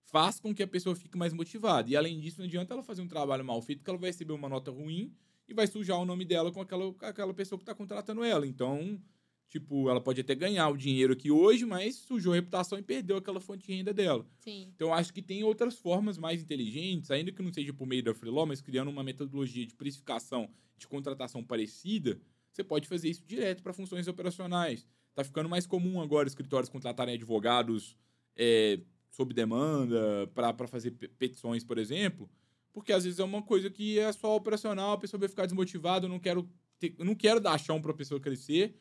[0.03, 1.89] faz com que a pessoa fique mais motivada.
[1.89, 4.33] E além disso, não adianta ela fazer um trabalho mal feito, que ela vai receber
[4.33, 5.11] uma nota ruim
[5.47, 8.45] e vai sujar o nome dela com aquela, aquela pessoa que está contratando ela.
[8.45, 9.01] Então,
[9.53, 13.17] tipo, ela pode até ganhar o dinheiro aqui hoje, mas sujou a reputação e perdeu
[13.17, 14.25] aquela fonte de renda dela.
[14.39, 18.01] Sim, Então, acho que tem outras formas mais inteligentes, ainda que não seja por meio
[18.01, 22.19] da Freeló, mas criando uma metodologia de precificação de contratação parecida,
[22.51, 24.87] você pode fazer isso direto para funções operacionais.
[25.13, 27.95] Tá ficando mais comum agora escritórios contratarem advogados
[28.35, 28.79] é,
[29.11, 32.27] sob demanda para fazer pe- petições, por exemplo,
[32.73, 36.05] porque às vezes é uma coisa que é só operacional, a pessoa vai ficar desmotivada,
[36.07, 36.49] eu não quero,
[36.79, 38.75] ter- eu não quero dar chão para a pessoa crescer.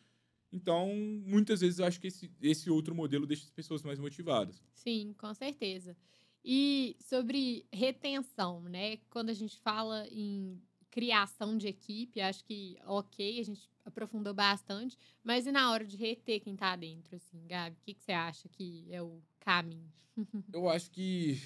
[0.52, 0.94] Então,
[1.26, 4.62] muitas vezes eu acho que esse, esse outro modelo deixa as pessoas mais motivadas.
[4.74, 5.96] sim, com certeza.
[6.44, 8.98] E sobre retenção, né?
[9.08, 14.96] Quando a gente fala em criação de equipe, acho que ok, a gente aprofundou bastante,
[15.24, 18.12] mas e na hora de reter quem tá dentro, assim, Gabi, o que, que você
[18.12, 19.90] acha que é o caminho?
[20.52, 21.40] Eu acho que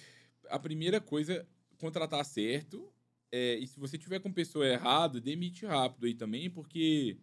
[0.48, 1.46] a primeira coisa é
[1.78, 2.92] contratar certo.
[3.30, 7.18] é, e se você tiver com pessoa errada, demite rápido aí também, porque,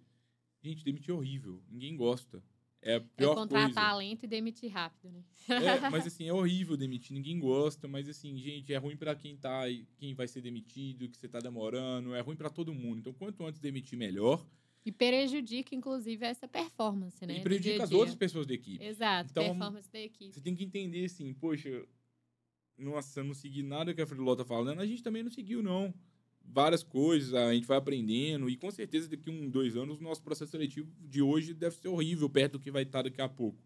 [0.63, 1.61] gente, demitir é horrível.
[1.69, 2.41] Ninguém gosta.
[2.81, 3.95] É a É pior contratar coisa.
[3.95, 5.23] lento e demitir rápido, né?
[5.47, 9.37] É, mas assim, é horrível demitir, ninguém gosta, mas assim, gente, é ruim pra quem
[9.37, 9.63] tá,
[9.97, 12.99] quem vai ser demitido, que você tá demorando, é ruim pra todo mundo.
[12.99, 14.45] Então, quanto antes demitir, melhor.
[14.85, 17.37] E prejudica, inclusive, essa performance, né?
[17.37, 17.97] e prejudica dia as dia.
[17.97, 18.83] outras pessoas da equipe.
[18.83, 20.33] Exato, Então, performance da equipe.
[20.33, 21.87] Você tem que entender assim, poxa,
[22.77, 25.63] nossa, eu não segui nada que a Freeló tá falando, a gente também não seguiu,
[25.63, 25.93] não.
[26.43, 30.21] Várias coisas, a gente vai aprendendo, e com certeza daqui um, dois anos o nosso
[30.21, 33.57] processo seletivo de hoje deve ser horrível perto do que vai estar daqui a pouco.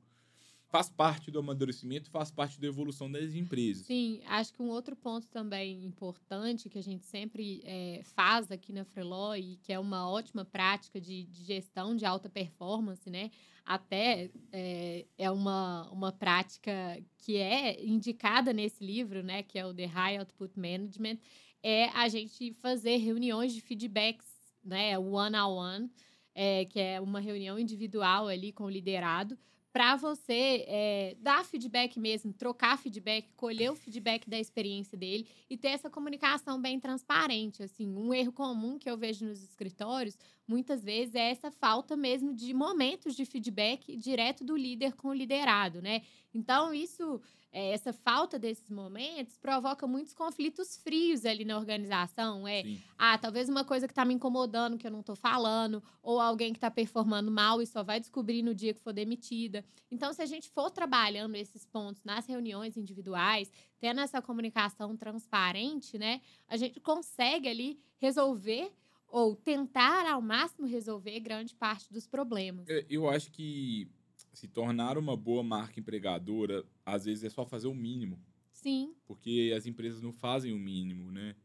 [0.70, 3.86] Faz parte do amadurecimento, faz parte da evolução das empresas.
[3.86, 8.74] Sim, acho que um outro ponto também importante que a gente sempre eh, faz aqui
[8.74, 13.32] na Freeló e que é uma ótima prática de, de gestão de alta performance, né?
[13.66, 19.44] Até eh, é uma, uma prática que é indicada nesse livro, né?
[19.44, 21.18] Que é o The High Output Management,
[21.64, 24.28] é a gente fazer reuniões de feedbacks,
[24.64, 24.98] né?
[24.98, 25.90] One-on-one,
[26.36, 29.38] eh, que é uma reunião individual ali com o liderado,
[29.78, 35.56] para você é, dar feedback mesmo, trocar feedback, colher o feedback da experiência dele e
[35.56, 37.62] ter essa comunicação bem transparente.
[37.62, 42.34] Assim, um erro comum que eu vejo nos escritórios, muitas vezes, é essa falta mesmo
[42.34, 46.02] de momentos de feedback direto do líder com o liderado, né?
[46.34, 47.22] Então, isso
[47.58, 52.48] é, essa falta desses momentos provoca muitos conflitos frios ali na organização.
[52.48, 52.80] É, Sim.
[52.96, 56.54] ah, talvez uma coisa que está me incomodando que eu não estou falando, ou alguém
[56.54, 59.66] que está performando mal e só vai descobrir no dia que for demitida.
[59.90, 65.98] Então, se a gente for trabalhando esses pontos nas reuniões individuais, tendo essa comunicação transparente,
[65.98, 68.72] né, a gente consegue ali resolver
[69.08, 72.70] ou tentar ao máximo resolver grande parte dos problemas.
[72.70, 73.90] É, eu acho que
[74.38, 78.20] se tornar uma boa marca empregadora, às vezes é só fazer o mínimo.
[78.52, 78.94] Sim.
[79.08, 81.36] Porque as empresas não fazem o mínimo, né?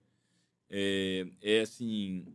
[0.69, 2.27] É, é assim,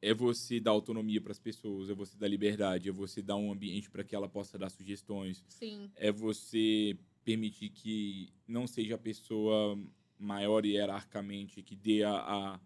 [0.00, 3.50] é você dar autonomia para as pessoas, é você dar liberdade, é você dar um
[3.50, 5.44] ambiente para que ela possa dar sugestões.
[5.48, 5.90] Sim.
[5.96, 9.76] É você permitir que não seja a pessoa
[10.16, 12.60] maior hierarquicamente que dê a, a,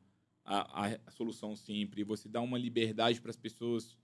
[0.45, 2.05] a, a solução sempre.
[2.05, 3.97] Você dá uma liberdade para as pessoas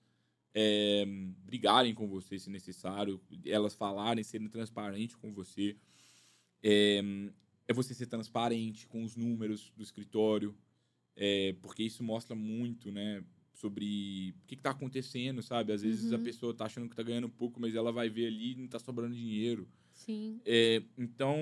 [0.59, 1.05] é,
[1.45, 5.77] brigarem com você se necessário, elas falarem, serem transparentes com você.
[6.63, 7.03] É,
[7.69, 10.57] é você ser transparente com os números do escritório,
[11.15, 13.23] é, porque isso mostra muito, né?
[13.53, 15.75] Sobre o que está acontecendo, sabe?
[15.75, 16.17] Às vezes uhum.
[16.17, 18.65] a pessoa está achando que está ganhando pouco, mas ela vai ver ali e não
[18.65, 19.69] está sobrando dinheiro.
[19.93, 20.41] Sim.
[20.47, 21.39] É, então,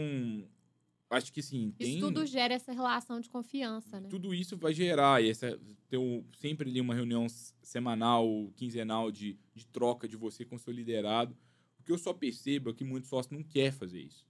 [1.15, 1.73] acho que sim.
[1.79, 1.97] Tem...
[1.97, 4.09] Isso tudo gera essa relação de confiança, né?
[4.09, 5.23] Tudo isso vai gerar.
[5.23, 5.59] E essa,
[5.89, 7.27] ter um, sempre ali uma reunião
[7.63, 11.37] semanal, quinzenal de, de troca de você com seu liderado.
[11.81, 14.27] O que eu só percebo é que muitos sócios não querem fazer isso.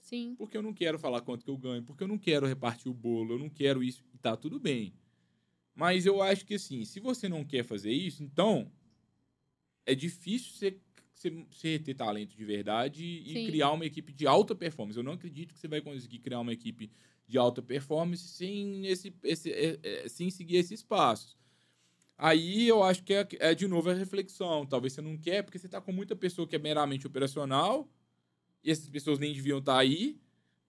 [0.00, 0.34] Sim.
[0.36, 2.94] Porque eu não quero falar quanto que eu ganho, porque eu não quero repartir o
[2.94, 4.04] bolo, eu não quero isso.
[4.12, 4.92] E tá tudo bem.
[5.74, 8.70] Mas eu acho que assim, se você não quer fazer isso, então
[9.86, 10.78] é difícil você
[11.14, 13.46] você, você ter talento de verdade e Sim.
[13.46, 14.98] criar uma equipe de alta performance.
[14.98, 16.90] Eu não acredito que você vai conseguir criar uma equipe
[17.26, 21.36] de alta performance sem, esse, esse, é, é, sem seguir esses passos.
[22.18, 24.66] Aí eu acho que é, é, de novo a reflexão.
[24.66, 27.88] Talvez você não quer, porque você está com muita pessoa que é meramente operacional
[28.62, 30.20] e essas pessoas nem deviam estar tá aí.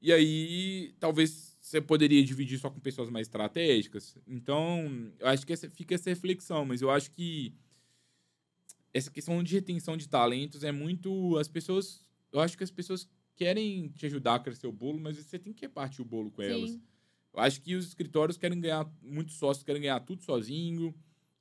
[0.02, 4.18] E aí talvez você poderia dividir só com pessoas mais estratégicas.
[4.28, 7.54] Então, eu acho que essa, fica essa reflexão, mas eu acho que
[8.94, 11.38] essa questão de retenção de talentos é muito.
[11.38, 12.06] As pessoas.
[12.32, 15.52] Eu acho que as pessoas querem te ajudar a crescer o bolo, mas você tem
[15.52, 16.50] que repartir o bolo com Sim.
[16.50, 16.80] elas.
[17.34, 20.94] Eu acho que os escritórios querem ganhar, muitos sócios querem ganhar tudo sozinho.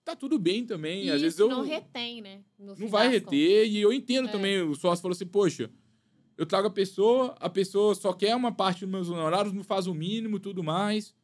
[0.04, 1.04] Tá tudo bem também.
[1.04, 1.48] E Às vezes eu.
[1.48, 2.42] Não retém, né?
[2.58, 3.64] não vai reter.
[3.64, 3.74] Contas.
[3.74, 4.32] E eu entendo é.
[4.32, 4.62] também.
[4.62, 5.70] O sócio falou assim: poxa,
[6.36, 9.86] eu trago a pessoa, a pessoa só quer uma parte dos meus honorários, não faz
[9.86, 11.14] o mínimo tudo mais.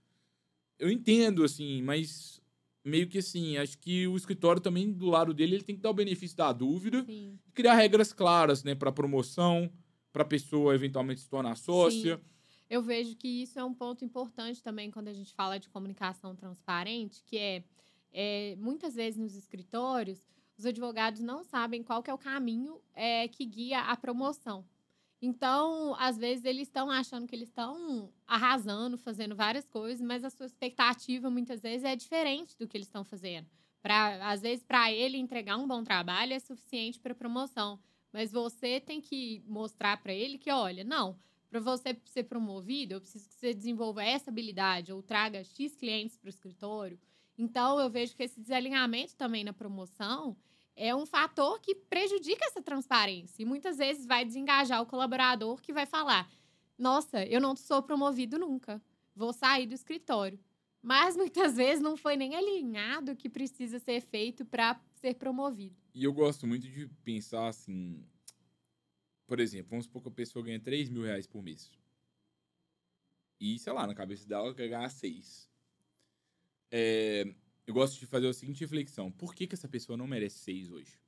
[0.78, 2.40] Eu entendo, assim, mas
[2.84, 5.90] meio que assim, acho que o escritório também, do lado dele, ele tem que dar
[5.90, 7.38] o benefício da dúvida Sim.
[7.46, 9.70] e criar regras claras, né, para promoção,
[10.12, 12.16] para a pessoa eventualmente se tornar sócia.
[12.16, 12.22] Sim.
[12.70, 16.36] Eu vejo que isso é um ponto importante também quando a gente fala de comunicação
[16.36, 17.64] transparente, que é,
[18.12, 23.44] é muitas vezes nos escritórios, os advogados não sabem qual é o caminho é, que
[23.46, 24.66] guia a promoção.
[25.20, 30.30] Então, às vezes, eles estão achando que eles estão arrasando, fazendo várias coisas, mas a
[30.30, 33.48] sua expectativa, muitas vezes, é diferente do que eles estão fazendo.
[33.82, 37.80] Pra, às vezes, para ele entregar um bom trabalho é suficiente para promoção.
[38.12, 41.18] Mas você tem que mostrar para ele que, olha, não,
[41.50, 46.16] para você ser promovido, eu preciso que você desenvolva essa habilidade ou traga X clientes
[46.16, 46.98] para o escritório.
[47.36, 50.36] Então, eu vejo que esse desalinhamento também na promoção
[50.78, 53.42] é um fator que prejudica essa transparência.
[53.42, 56.30] E muitas vezes vai desengajar o colaborador que vai falar:
[56.78, 58.80] Nossa, eu não sou promovido nunca,
[59.14, 60.38] vou sair do escritório.
[60.80, 65.76] Mas muitas vezes não foi nem alinhado o que precisa ser feito para ser promovido.
[65.92, 68.06] E eu gosto muito de pensar assim.
[69.26, 71.70] Por exemplo, vamos supor que a pessoa ganha 3 mil reais por mês.
[73.40, 75.48] E, sei lá, na cabeça dela ela quer ganhar 6.
[76.70, 77.24] É,
[77.68, 80.70] eu gosto de fazer a seguinte reflexão: por que, que essa pessoa não merece seis
[80.70, 80.98] hoje?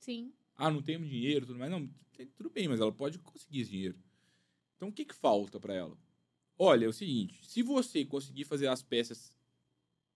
[0.00, 0.34] Sim.
[0.56, 1.70] Ah, não temos dinheiro, tudo mais.
[1.70, 1.88] Não,
[2.36, 3.96] tudo bem, mas ela pode conseguir esse dinheiro.
[4.76, 5.96] Então, o que, que falta para ela?
[6.58, 9.32] Olha, é o seguinte: se você conseguir fazer as peças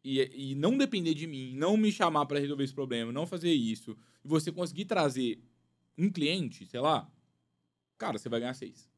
[0.03, 0.21] e,
[0.51, 3.97] e não depender de mim, não me chamar para resolver esse problema, não fazer isso,
[4.25, 5.41] e você conseguir trazer
[5.97, 7.09] um cliente, sei lá,
[7.97, 8.91] cara, você vai ganhar seis.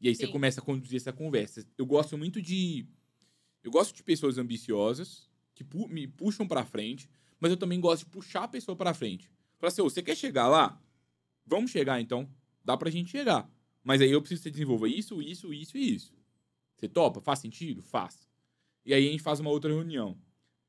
[0.00, 0.22] E aí Sim.
[0.22, 1.66] você começa a conduzir essa conversa.
[1.76, 2.86] Eu gosto muito de.
[3.62, 5.27] Eu gosto de pessoas ambiciosas
[5.58, 8.94] que pu me puxam para frente, mas eu também gosto de puxar a pessoa para
[8.94, 9.28] frente.
[9.58, 10.80] Falar assim, oh, você quer chegar lá?
[11.44, 12.30] Vamos chegar então.
[12.64, 13.50] Dá pra gente chegar.
[13.82, 16.14] Mas aí eu preciso que você desenvolva isso, isso, isso e isso.
[16.76, 17.20] Você topa?
[17.20, 17.82] Faz sentido?
[17.82, 18.30] Faz.
[18.84, 20.16] E aí a gente faz uma outra reunião.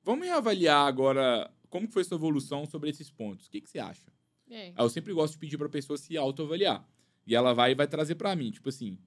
[0.03, 3.45] Vamos reavaliar agora como foi sua evolução sobre esses pontos.
[3.45, 4.11] O que, que você acha?
[4.49, 4.73] É.
[4.75, 6.83] Eu sempre gosto de pedir pra pessoa se autoavaliar.
[7.27, 8.97] E ela vai e vai trazer pra mim, tipo assim.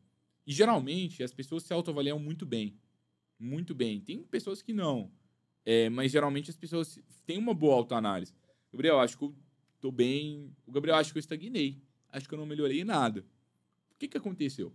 [0.46, 2.78] E geralmente as pessoas se autoavaliam muito bem.
[3.36, 4.00] Muito bem.
[4.00, 5.10] Tem pessoas que não.
[5.64, 8.34] É, mas geralmente as pessoas têm uma boa autoanálise.
[8.72, 9.34] Gabriel, acho que eu
[9.80, 10.50] tô bem.
[10.66, 11.80] O Gabriel, acho que eu estagnei.
[12.10, 13.20] Acho que eu não melhorei nada.
[13.92, 14.72] O que que aconteceu?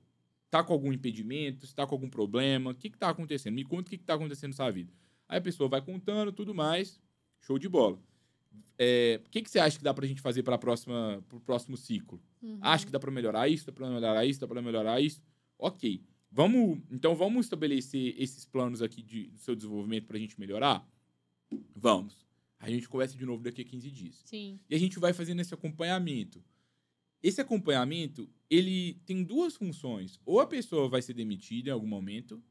[0.50, 1.66] Tá com algum impedimento?
[1.66, 2.72] Está com algum problema?
[2.72, 3.54] O que que tá acontecendo?
[3.54, 4.94] Me conta o que que tá acontecendo na sua vida.
[5.28, 7.02] Aí a pessoa vai contando tudo mais.
[7.42, 8.00] Show de bola.
[8.78, 11.76] É, o que, que você acha que dá pra gente fazer para próxima pro próximo
[11.76, 12.22] ciclo?
[12.42, 12.60] Uhum.
[12.62, 15.22] Acho que dá para melhorar isso, dá para melhorar isso, dá para melhorar isso.
[15.58, 16.04] Ok.
[16.32, 20.88] Vamos, então vamos estabelecer esses planos aqui de, do seu desenvolvimento para a gente melhorar?
[21.76, 22.28] Vamos.
[22.60, 24.22] A gente conversa de novo daqui a 15 dias.
[24.26, 24.60] Sim.
[24.70, 26.44] E a gente vai fazendo esse acompanhamento.
[27.22, 30.20] Esse acompanhamento, ele tem duas funções.
[30.26, 32.44] Ou a pessoa vai ser demitida em algum momento,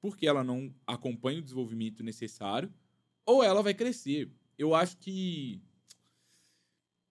[0.00, 2.72] porque ela não acompanha o desenvolvimento necessário,
[3.24, 4.30] ou ela vai crescer.
[4.58, 5.60] Eu acho que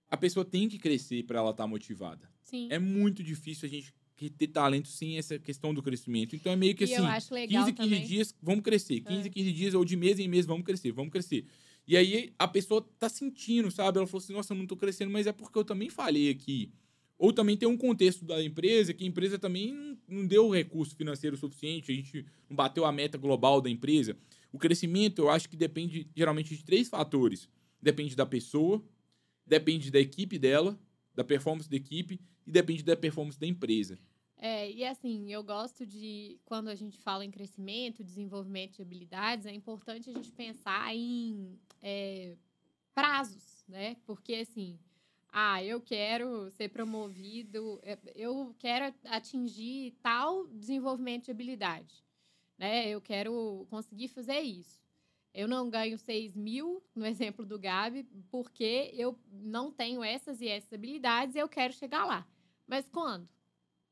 [0.09, 2.29] a pessoa tem que crescer para ela estar motivada.
[2.41, 2.67] Sim.
[2.69, 3.93] É muito difícil a gente
[4.29, 6.35] que- ter talento sem essa questão do crescimento.
[6.35, 8.07] Então é meio que e assim, eu acho legal 15, 15 também.
[8.07, 9.01] dias, vamos crescer.
[9.01, 9.29] 15, É.
[9.31, 11.45] 15 dias, ou de mês em mês, vamos crescer, vamos crescer.
[11.87, 13.97] E aí a pessoa tá sentindo, sabe?
[13.97, 16.71] Ela falou assim, nossa, eu não tô crescendo, mas é porque eu também falhei aqui.
[17.17, 20.53] Ou também tem um contexto da empresa, que a empresa também não- não deu o
[20.53, 24.17] recurso financeiro suficiente, a gente não bateu a meta global da empresa.
[24.51, 27.47] O crescimento, eu acho que depende geralmente de três fatores.
[27.81, 28.83] Depende da pessoa,
[29.45, 30.79] depende da equipe dela,
[31.15, 33.97] da performance da equipe e depende da performance da empresa.
[34.37, 39.45] É, e assim, eu gosto de, quando a gente fala em crescimento, desenvolvimento de habilidades,
[39.45, 42.35] é importante a gente pensar em é,
[42.93, 43.95] prazos, né?
[44.05, 44.77] Porque assim,
[45.31, 52.03] ah, eu quero ser promovido, é, eu quero atingir tal desenvolvimento de habilidade,
[52.57, 52.87] né?
[52.87, 54.83] Eu quero conseguir fazer isso.
[55.33, 60.47] Eu não ganho 6 mil, no exemplo do Gabi, porque eu não tenho essas e
[60.47, 62.27] essas habilidades e eu quero chegar lá.
[62.67, 63.27] Mas quando?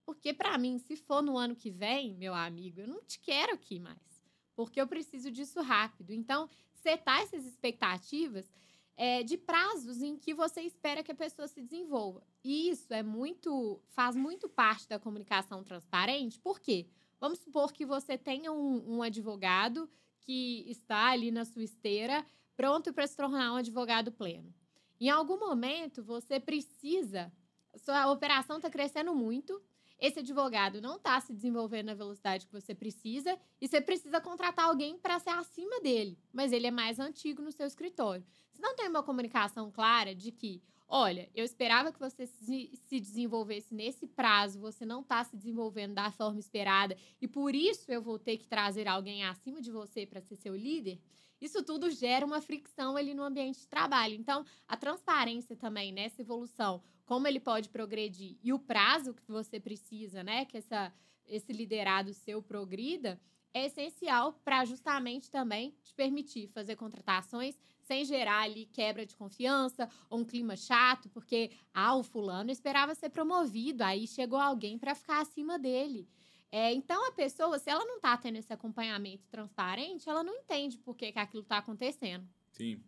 [0.05, 3.53] Porque para mim, se for no ano que vem, meu amigo, eu não te quero
[3.53, 4.21] aqui mais.
[4.55, 6.11] Porque eu preciso disso rápido.
[6.11, 8.51] Então, setar essas expectativas
[8.97, 12.23] é, de prazos em que você espera que a pessoa se desenvolva.
[12.43, 16.39] E isso é muito, faz muito parte da comunicação transparente.
[16.39, 16.87] Por quê?
[17.19, 19.89] Vamos supor que você tenha um, um advogado
[20.19, 22.25] que está ali na sua esteira,
[22.55, 24.53] pronto para se tornar um advogado pleno.
[24.99, 27.31] Em algum momento, você precisa.
[27.75, 29.61] Sua operação está crescendo muito,
[30.01, 34.65] esse advogado não está se desenvolvendo na velocidade que você precisa e você precisa contratar
[34.65, 38.25] alguém para ser acima dele, mas ele é mais antigo no seu escritório.
[38.51, 42.99] Se não tem uma comunicação clara de que, olha, eu esperava que você se, se
[42.99, 48.01] desenvolvesse nesse prazo, você não está se desenvolvendo da forma esperada e por isso eu
[48.01, 50.99] vou ter que trazer alguém acima de você para ser seu líder.
[51.39, 54.13] Isso tudo gera uma fricção ali no ambiente de trabalho.
[54.13, 59.59] Então, a transparência também nessa evolução, como ele pode progredir e o prazo que você
[59.59, 60.93] precisa, né, que essa,
[61.27, 63.19] esse liderado seu progrida,
[63.53, 69.89] é essencial para justamente também te permitir fazer contratações sem gerar ali quebra de confiança
[70.09, 74.95] ou um clima chato, porque ah, o fulano esperava ser promovido, aí chegou alguém para
[74.95, 76.07] ficar acima dele.
[76.49, 80.77] É, então a pessoa, se ela não está tendo esse acompanhamento transparente, ela não entende
[80.77, 82.25] por que, que aquilo está acontecendo.
[82.53, 82.81] Sim.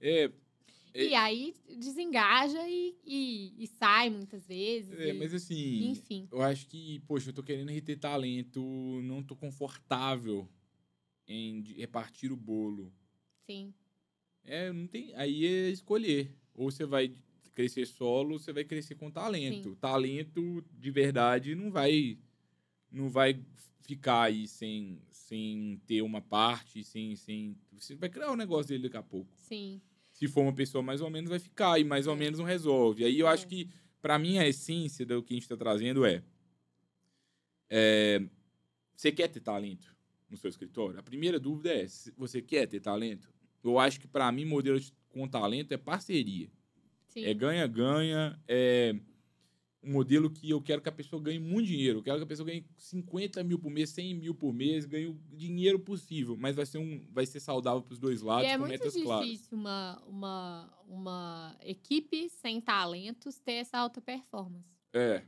[0.00, 0.32] É,
[0.94, 4.98] É- E aí desengaja e, e, e sai muitas vezes.
[4.98, 6.28] é, e- mas assim, enfim.
[6.30, 8.60] eu acho que, poxa, eu tô querendo reter talento,
[9.02, 10.48] não tô confortável
[11.26, 12.92] em repartir o bolo.
[13.46, 13.72] Sim.
[14.44, 15.14] É, não tem.
[15.14, 16.36] Aí é escolher.
[16.54, 17.14] Ou você vai
[17.54, 19.70] crescer solo, ou você vai crescer com talento.
[19.70, 19.76] Sim.
[19.76, 22.18] Talento de verdade não vai
[22.90, 23.40] não vai
[23.80, 27.56] ficar aí sem, sem ter uma parte, sem, sem.
[27.72, 29.30] Você vai criar um negócio dele daqui a pouco.
[29.36, 29.80] Sim.
[30.22, 32.16] Se for uma pessoa mais ou menos, vai ficar e mais ou É.
[32.16, 33.04] menos não resolve.
[33.04, 33.48] Aí eu acho É.
[33.48, 33.68] que,
[34.00, 36.22] pra mim, a essência do que a gente tá trazendo é,
[37.68, 38.22] é.
[38.94, 39.92] Você quer ter talento
[40.30, 40.96] no seu escritório?
[41.00, 43.32] A primeira dúvida é: você quer ter talento?
[43.64, 46.48] Eu acho que, pra mim, modelo de- com talento é parceria.
[47.08, 47.24] Sim.
[47.24, 48.94] É ganha-ganha, é
[49.82, 51.98] um modelo que eu quero que a pessoa ganhe muito dinheiro.
[51.98, 55.06] Eu quero que a pessoa ganhe 50 mil por mês, 100 mil por mês, ganhe
[55.06, 58.50] o dinheiro possível, mas vai ser, um, vai ser saudável para os dois E lados,
[58.50, 59.48] é com muito metas difícil claras.
[59.50, 64.70] uma, uma, uma equipe sem talentos ter essa alta performance.
[64.94, 65.24] É,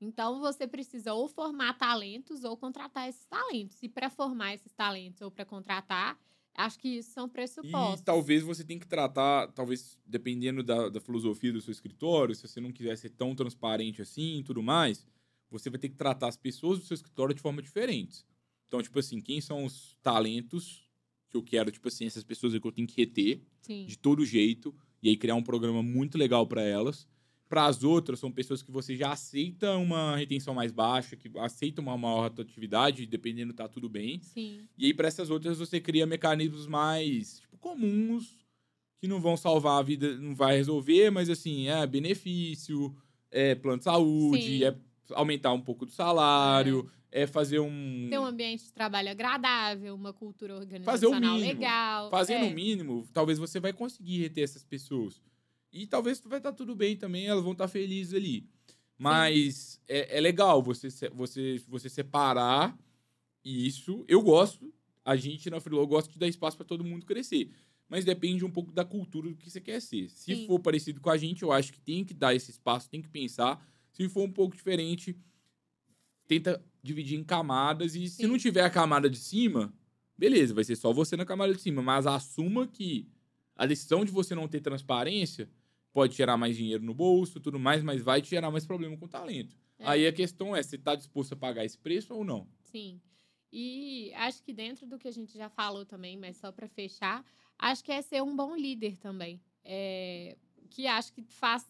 [0.00, 3.82] Então você precisa ou formar talentos ou contratar esses talentos.
[3.82, 6.18] E para formar esses talentos ou para contratar,
[6.58, 8.00] acho que isso são pressupostos.
[8.00, 12.46] E talvez você tenha que tratar, talvez dependendo da, da filosofia do seu escritório, se
[12.46, 15.06] você não quiser ser tão transparente assim e tudo mais,
[15.48, 18.26] você vai ter que tratar as pessoas do seu escritório de forma diferente.
[18.66, 20.90] Então, tipo assim, quem são os talentos
[21.30, 23.86] que eu quero, tipo assim, essas pessoas que eu tenho que reter Sim.
[23.86, 27.06] de todo jeito e aí criar um programa muito legal para elas.
[27.48, 31.80] Para as outras, são pessoas que você já aceita uma retenção mais baixa, que aceita
[31.80, 34.20] uma maior rotatividade, dependendo, tá tudo bem.
[34.20, 34.60] Sim.
[34.76, 38.36] E aí, para essas outras, você cria mecanismos mais tipo, comuns,
[38.98, 42.94] que não vão salvar a vida, não vai resolver, mas assim, é benefício,
[43.30, 44.64] é plano de saúde, Sim.
[44.64, 44.76] é
[45.14, 48.08] aumentar um pouco do salário, é, fazer um.
[48.10, 51.60] Ter um ambiente de trabalho agradável, uma cultura Fazer o organizacional mínimo.
[51.60, 52.10] legal.
[52.10, 52.48] Fazendo é.
[52.48, 55.22] o mínimo, talvez você vai conseguir reter essas pessoas.
[55.72, 58.48] E talvez vai estar tudo bem também, elas vão estar felizes ali.
[58.98, 62.76] Mas é, é legal você, você, você separar
[63.44, 64.04] isso.
[64.08, 64.72] Eu gosto,
[65.04, 67.50] a gente na Freeló gosta de dar espaço para todo mundo crescer.
[67.88, 70.10] Mas depende um pouco da cultura do que você quer ser.
[70.10, 70.46] Se Sim.
[70.46, 73.08] for parecido com a gente, eu acho que tem que dar esse espaço, tem que
[73.08, 73.64] pensar.
[73.92, 75.16] Se for um pouco diferente,
[76.26, 77.94] tenta dividir em camadas.
[77.94, 78.26] E se Sim.
[78.26, 79.72] não tiver a camada de cima,
[80.18, 81.80] beleza, vai ser só você na camada de cima.
[81.80, 83.08] Mas assuma que
[83.56, 85.48] a decisão de você não ter transparência
[85.98, 89.06] pode gerar mais dinheiro no bolso, tudo mais, mas vai te gerar mais problema com
[89.06, 89.56] o talento.
[89.80, 89.84] É.
[89.84, 92.46] Aí a questão é, você está disposto a pagar esse preço ou não?
[92.60, 93.00] Sim.
[93.52, 97.24] E acho que dentro do que a gente já falou também, mas só para fechar,
[97.58, 99.40] acho que é ser um bom líder também.
[99.64, 100.36] É,
[100.70, 101.66] que acho que faz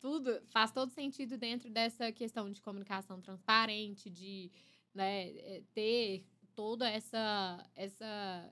[0.00, 4.50] tudo, faz todo sentido dentro dessa questão de comunicação transparente, de
[4.94, 6.24] né, é, ter
[6.54, 8.50] toda essa essa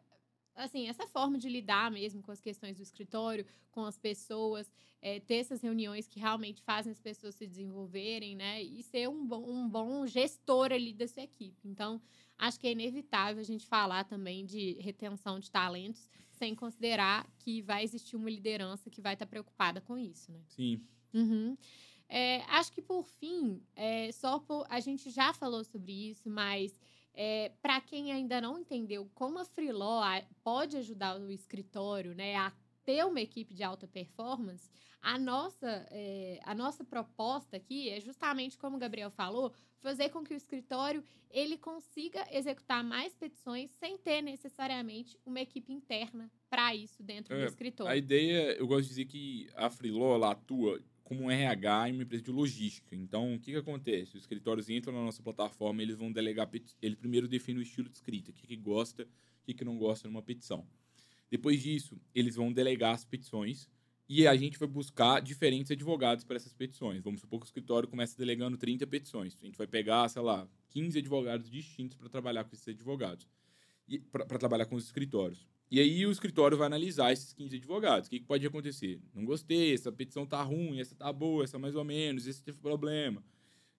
[0.63, 4.71] assim essa forma de lidar mesmo com as questões do escritório, com as pessoas,
[5.03, 8.63] é, ter essas reuniões que realmente fazem as pessoas se desenvolverem, né?
[8.63, 11.69] E ser um bom, um bom gestor ali da sua equipe.
[11.69, 12.01] Então,
[12.39, 17.61] acho que é inevitável a gente falar também de retenção de talentos sem considerar que
[17.61, 20.41] vai existir uma liderança que vai estar preocupada com isso, né?
[20.49, 20.81] Sim.
[21.13, 21.57] Uhum.
[22.09, 26.81] É, acho que por fim, é, só por, a gente já falou sobre isso, mas
[27.23, 30.01] é, para quem ainda não entendeu como a Freeló
[30.43, 32.51] pode ajudar o escritório né, a
[32.83, 34.71] ter uma equipe de alta performance,
[35.03, 40.25] a nossa, é, a nossa proposta aqui é justamente, como o Gabriel falou, fazer com
[40.25, 46.75] que o escritório ele consiga executar mais petições sem ter necessariamente uma equipe interna para
[46.75, 47.93] isso dentro do É, escritório.
[47.93, 50.81] A ideia, eu gosto de dizer que a Freeló ela atua
[51.11, 52.95] como um RH em uma empresa de logística.
[52.95, 54.17] Então, o que, que acontece?
[54.17, 56.49] Os escritórios entram na nossa plataforma, eles vão delegar.
[56.81, 59.07] Ele primeiro define o estilo de escrita, o que, que gosta, o
[59.45, 60.65] que, que não gosta numa petição.
[61.29, 63.69] Depois disso, eles vão delegar as petições
[64.09, 67.03] e a gente vai buscar diferentes advogados para essas petições.
[67.03, 69.37] Vamos supor que o escritório começa delegando 30 petições.
[69.43, 73.27] A gente vai pegar, sei lá, 15 advogados distintos para trabalhar com esses advogados.
[74.13, 75.45] Para trabalhar com os escritórios.
[75.71, 78.09] E aí o escritório vai analisar esses 15 advogados.
[78.09, 79.01] O que, que pode acontecer?
[79.15, 82.59] Não gostei, essa petição tá ruim, essa tá boa, essa mais ou menos, esse teve
[82.59, 83.23] problema.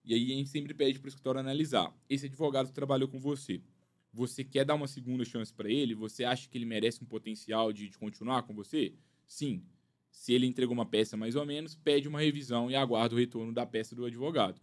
[0.05, 1.93] E aí a gente sempre pede para o escritório analisar.
[2.09, 3.61] Esse advogado trabalhou com você.
[4.13, 5.93] Você quer dar uma segunda chance para ele?
[5.93, 8.93] Você acha que ele merece um potencial de, de continuar com você?
[9.25, 9.63] Sim.
[10.09, 13.53] Se ele entregou uma peça mais ou menos, pede uma revisão e aguarda o retorno
[13.53, 14.61] da peça do advogado.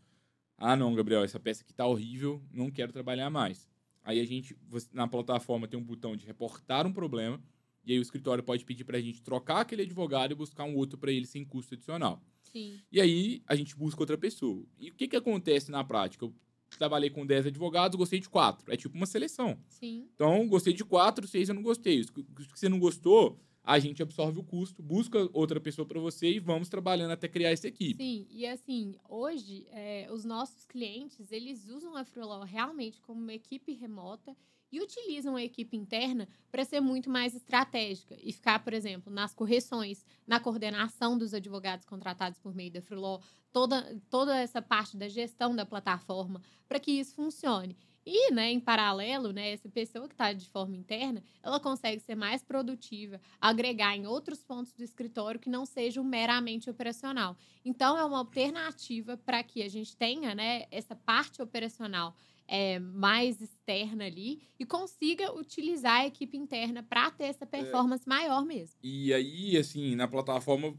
[0.56, 3.68] Ah, não, Gabriel, essa peça aqui tá horrível, não quero trabalhar mais.
[4.08, 4.56] Aí a gente,
[4.90, 7.38] na plataforma, tem um botão de reportar um problema,
[7.84, 10.74] e aí o escritório pode pedir para a gente trocar aquele advogado e buscar um
[10.76, 12.18] outro para ele sem custo adicional.
[12.42, 12.80] Sim.
[12.90, 14.64] E aí a gente busca outra pessoa.
[14.78, 16.24] E o que, que acontece na prática?
[16.24, 16.32] Eu
[16.78, 18.72] trabalhei com 10 advogados, gostei de 4.
[18.72, 19.58] É tipo uma seleção.
[19.68, 20.08] Sim.
[20.14, 22.00] Então, gostei de 4, 6 eu não gostei.
[22.00, 22.24] Os que
[22.58, 23.38] você não gostou,
[23.68, 27.50] a gente absorve o custo, busca outra pessoa para você e vamos trabalhando até criar
[27.50, 28.02] essa equipe.
[28.02, 33.34] Sim, e assim, hoje, é, os nossos clientes, eles usam a Freelaw realmente como uma
[33.34, 34.34] equipe remota
[34.72, 39.34] e utilizam a equipe interna para ser muito mais estratégica e ficar, por exemplo, nas
[39.34, 43.20] correções, na coordenação dos advogados contratados por meio da Freelaw,
[43.52, 47.76] toda, toda essa parte da gestão da plataforma, para que isso funcione.
[48.10, 52.14] E, né, em paralelo, né, essa pessoa que está de forma interna, ela consegue ser
[52.14, 57.36] mais produtiva, agregar em outros pontos do escritório que não sejam meramente operacional.
[57.62, 63.42] Então, é uma alternativa para que a gente tenha né, essa parte operacional é, mais
[63.42, 68.74] externa ali e consiga utilizar a equipe interna para ter essa performance maior mesmo.
[68.82, 70.74] E aí, assim, na plataforma,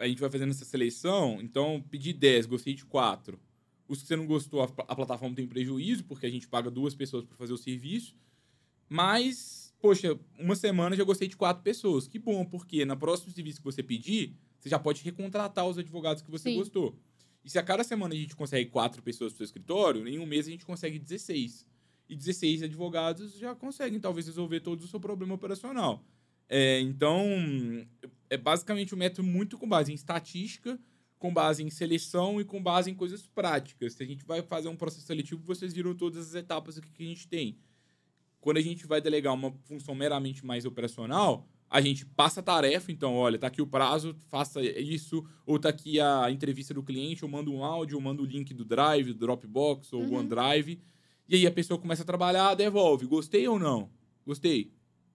[0.00, 1.38] a gente vai fazendo essa seleção.
[1.40, 3.38] Então, pedi 10, gostei de 4.
[3.88, 6.94] Os que você não gostou, a, a plataforma tem prejuízo, porque a gente paga duas
[6.94, 8.14] pessoas para fazer o serviço.
[8.88, 12.06] Mas, poxa, uma semana já gostei de quatro pessoas.
[12.06, 16.22] Que bom, porque na próximo serviço que você pedir, você já pode recontratar os advogados
[16.22, 16.56] que você Sim.
[16.56, 16.98] gostou.
[17.44, 20.26] E se a cada semana a gente consegue quatro pessoas pro seu escritório, em um
[20.26, 21.64] mês a gente consegue 16.
[22.08, 26.04] E 16 advogados já conseguem, talvez, resolver todo o seu problema operacional.
[26.48, 27.24] É, então,
[28.30, 30.78] é basicamente um método muito com base em estatística,
[31.18, 33.94] com base em seleção e com base em coisas práticas.
[33.94, 37.02] Se a gente vai fazer um processo seletivo, vocês viram todas as etapas aqui que
[37.02, 37.56] a gente tem.
[38.40, 42.92] Quando a gente vai delegar uma função meramente mais operacional, a gente passa a tarefa,
[42.92, 47.24] então, olha, tá aqui o prazo, faça isso, ou tá aqui a entrevista do cliente,
[47.24, 50.18] eu mando um áudio, eu mando o link do Drive, do Dropbox ou Uhum.
[50.18, 50.80] OneDrive,
[51.28, 53.90] e aí a pessoa começa a trabalhar, devolve, gostei ou não?
[54.24, 54.70] Gostei.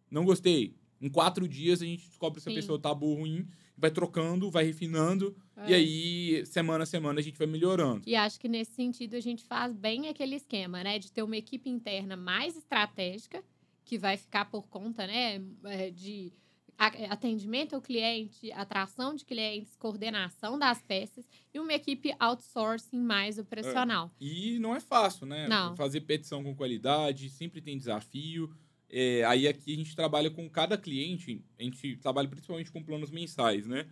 [0.09, 0.75] Não gostei.
[0.99, 2.55] Em quatro dias a gente descobre se a Sim.
[2.55, 3.47] pessoa tá boa ou ruim,
[3.77, 5.35] vai trocando, vai refinando,
[5.67, 5.75] e É.
[5.75, 8.01] aí, semana a semana, a gente vai melhorando.
[8.05, 10.99] E acho que nesse sentido a gente faz bem aquele esquema, né?
[10.99, 13.43] De ter uma equipe interna mais estratégica,
[13.83, 15.41] que vai ficar por conta, né?
[15.65, 16.31] é, De
[17.09, 24.11] atendimento ao cliente, atração de clientes, coordenação das peças, e uma equipe outsourcing mais operacional.
[24.19, 25.47] E não é fácil, né?
[25.47, 25.75] Não.
[25.75, 28.51] Fazer petição com qualidade, sempre tem desafio.
[28.91, 33.09] É, aí aqui a gente trabalha com cada cliente, a gente trabalha principalmente com planos
[33.09, 33.87] mensais, né?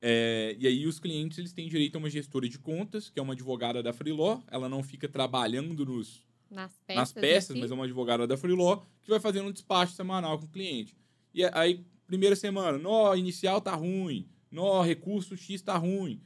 [0.00, 3.22] É, e aí os clientes eles têm direito a uma gestora de contas, que é
[3.22, 4.40] uma advogada da Freeló.
[4.50, 6.96] Ela não fica trabalhando nos, Nas peças.
[6.96, 10.46] nas peças, mas é uma advogada da Freeló que vai fazendo um despacho semanal com
[10.46, 10.96] o cliente.
[11.34, 16.22] E aí, primeira semana, nó, inicial tá ruim, nó, recurso X tá ruim.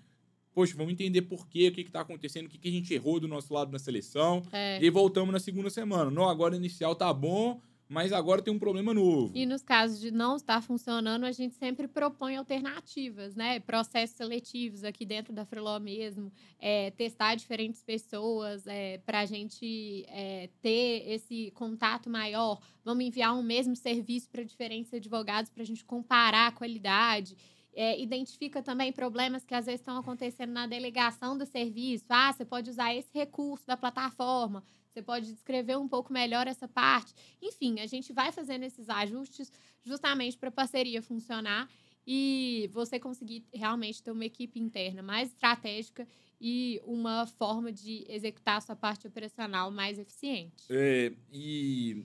[0.55, 2.93] Poxa, vamos entender por quê, o que, que tá acontecendo, o que, que a gente
[2.93, 4.43] errou do nosso lado na seleção.
[4.53, 4.79] É.
[4.81, 6.11] E aí voltamos na segunda semana.
[6.11, 7.59] Não, agora o inicial tá bom,
[7.93, 9.31] mas agora tem um problema novo.
[9.35, 13.61] E nos casos de não estar funcionando, a gente sempre propõe alternativas, né?
[13.61, 18.65] Processos seletivos aqui dentro da Freeló mesmo, é, testar diferentes pessoas
[19.05, 22.59] para a gente é, ter esse contato maior.
[22.83, 27.37] Vamos enviar um mesmo serviço para diferentes advogados para a gente comparar a qualidade.
[27.75, 32.07] É, identifica também problemas que às vezes estão acontecendo na delegação do serviço.
[32.09, 34.63] Ah, você pode usar esse recurso da plataforma,
[34.93, 37.15] você pode descrever um pouco melhor essa parte.
[37.41, 39.51] Enfim, a gente vai fazendo esses ajustes
[39.83, 41.69] justamente para a parceria funcionar
[42.07, 46.07] e você conseguir realmente ter uma equipe interna mais estratégica
[46.41, 50.65] e uma forma de executar a sua parte operacional mais eficiente.
[50.69, 52.05] É, e,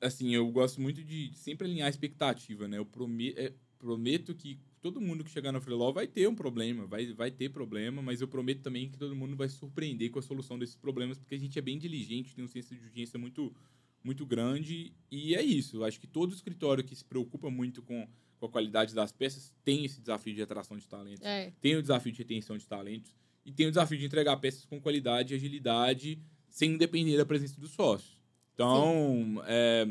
[0.00, 2.78] assim, eu gosto muito de sempre alinhar a expectativa, né?
[2.78, 6.86] Eu prome- é, prometo que todo mundo que chegar na Freeló vai ter um problema,
[6.86, 10.18] vai, vai ter problema, mas eu prometo também que todo mundo vai se surpreender com
[10.18, 13.18] a solução desses problemas, porque a gente é bem diligente, tem um senso de urgência
[13.18, 13.54] muito,
[14.02, 15.76] muito grande, e é isso.
[15.76, 18.08] Eu acho que todo escritório que se preocupa muito com,
[18.38, 21.82] com a qualidade das peças tem esse desafio de atração de talentos É, tem o
[21.82, 23.14] desafio de retenção de talentos
[23.44, 26.18] e tem o desafio de entregar peças com qualidade e agilidade
[26.48, 28.18] sem depender da presença do sócio.
[28.54, 29.88] Então, é,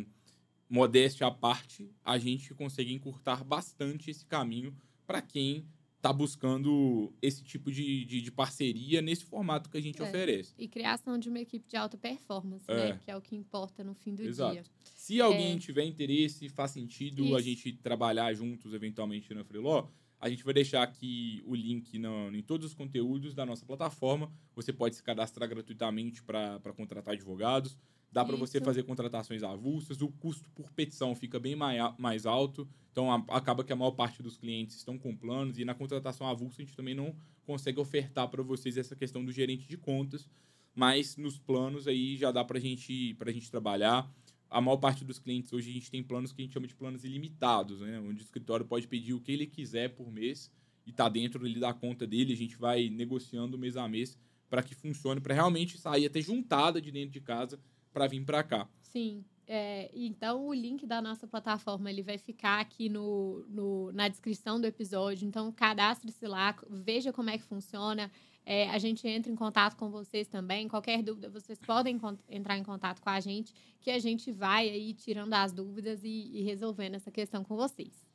[0.69, 4.75] modéstia à parte, a gente consegue encurtar bastante esse caminho
[5.07, 5.65] para quem
[5.97, 10.05] está buscando esse tipo de, de, de parceria nesse formato que a gente É.
[10.07, 10.53] oferece.
[10.57, 12.93] e criação de uma equipe de alta performance, É.
[12.93, 12.99] né?
[13.03, 14.53] Que é o que importa no fim do Exato.
[14.53, 14.63] dia.
[14.95, 17.49] Se alguém tiver interesse, faz sentido a Isso.
[17.49, 19.87] gente trabalhar juntos eventualmente na Freeló,
[20.21, 24.31] a gente vai deixar aqui o link no- em todos os conteúdos da nossa plataforma.
[24.55, 27.77] Você pode se cadastrar gratuitamente para contratar advogados.
[28.11, 30.01] Dá para você fazer contratações avulsas.
[30.01, 32.67] O custo por petição fica bem mai- mais alto.
[32.91, 35.59] Então, a- acaba que a maior parte dos clientes estão com planos.
[35.59, 39.31] E na contratação avulsa, a gente também não consegue ofertar para vocês essa questão do
[39.31, 40.27] gerente de contas.
[40.73, 44.11] Mas nos planos aí já dá para gente, a gente trabalhar
[44.49, 46.73] a maior parte dos clientes hoje a gente tem planos que a gente chama de
[46.75, 47.99] planos ilimitados, né?
[47.99, 50.51] Onde o escritório pode pedir o que ele quiser por mês
[50.87, 54.17] e tá dentro ali da conta dele, a gente vai negociando mês a mês
[54.49, 57.59] para que funcione, para realmente sair até juntada de dentro de casa
[57.93, 58.67] para vir para cá.
[58.81, 59.23] Sim.
[59.51, 64.61] É, então, o link da nossa plataforma ele vai ficar aqui no, no- na descrição
[64.61, 65.27] do episódio.
[65.27, 68.11] Então, cadastre-se lá, veja como é que funciona.
[68.45, 70.67] É, a gente entra em contato com vocês também.
[70.67, 74.93] Qualquer dúvida, vocês podem entrar em contato com a gente, que a gente vai aí
[74.93, 78.07] tirando as dúvidas e, e resolvendo essa questão com vocês.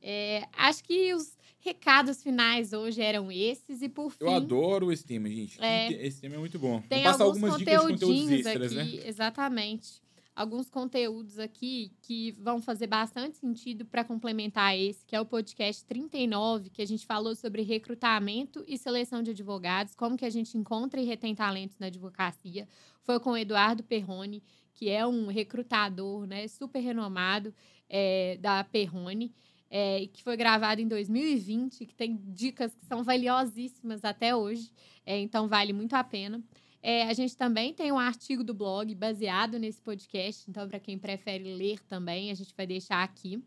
[0.00, 3.82] É, acho que os recados finais hoje eram esses.
[3.82, 4.24] E por fim.
[4.24, 5.62] Eu adoro esse tema, gente.
[5.62, 5.92] É.
[5.92, 6.82] Esse tema é muito bom.
[6.88, 9.08] Tem Vou passar alguns algumas dicas de conteúdos extras, aqui, né?
[9.08, 10.02] exatamente.
[10.34, 15.84] Alguns conteúdos aqui que vão fazer bastante sentido para complementar esse, que é o podcast
[15.84, 20.56] 39, que a gente falou sobre recrutamento e seleção de advogados, como que a gente
[20.56, 22.66] encontra e retém talentos na advocacia.
[23.02, 24.42] Foi com o Eduardo Perrone,
[24.72, 27.52] que é um recrutador né, super renomado
[27.88, 29.34] é, da Perrone.
[29.70, 34.72] É, que foi gravado em 2020, que tem dicas que são valiosíssimas até hoje,
[35.06, 36.42] é, então vale muito a pena.
[36.82, 40.98] É, a gente também tem um artigo do blog baseado nesse podcast, então, para quem
[40.98, 43.42] prefere ler também, a gente vai deixar aqui.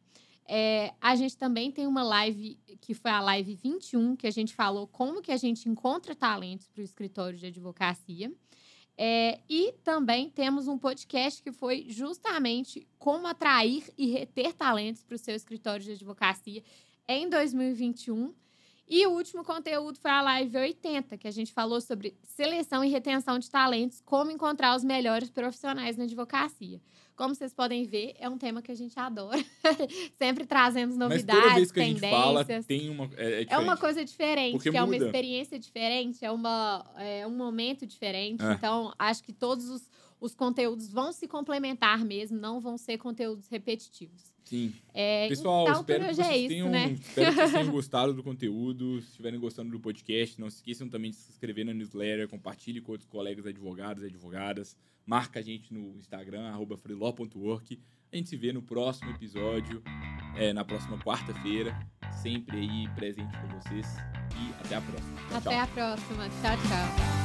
[0.45, 4.53] É, a gente também tem uma live, que foi a live 21, que a gente
[4.53, 8.32] falou como que a gente encontra talentos para o escritório de advocacia.
[8.98, 15.16] É, e também temos um podcast que foi justamente como atrair e reter talentos para
[15.16, 16.64] o seu escritório de advocacia
[17.08, 18.34] em 2021.
[18.88, 22.89] E o último conteúdo foi a live 80, que a gente falou sobre seleção e
[22.89, 26.82] retenção de talentos, como encontrar os melhores profissionais na advocacia.
[27.16, 29.38] Como vocês podem ver, é um tema que a gente adora.
[30.18, 32.03] Sempre trazendo novidades, Mas toda vez que tendências.
[32.03, 33.09] a gente fala, tem uma.
[33.16, 35.05] É, é, É uma coisa diferente, Porque que é uma muda.
[35.05, 38.43] experiência diferente, é, uma, é um momento diferente.
[38.43, 38.53] É.
[38.53, 39.89] Então, acho que todos os,
[40.20, 44.33] os conteúdos vão se complementar mesmo, não vão ser conteúdos repetitivos.
[44.44, 44.74] Sim.
[44.94, 46.91] É, Pessoal, espero que vocês é isso, tenham, né?
[46.91, 49.02] espero que vocês tenham gostado do conteúdo.
[49.02, 52.82] Se estiverem gostando do podcast, não se esqueçam também de se inscrever na newsletter, compartilhe
[52.82, 54.76] com outros colegas advogados e advogadas.
[55.06, 57.80] Marca a gente no Instagram, arroba freeló.work.
[58.12, 59.82] A gente se vê no próximo episódio,
[60.36, 61.78] é, na próxima quarta-feira.
[62.22, 63.88] Sempre aí presente com vocês.
[64.36, 65.16] E até a próxima.
[65.16, 65.52] Tchau, tchau.
[65.52, 66.30] Até a próxima.
[66.30, 67.22] Tchau, tchau.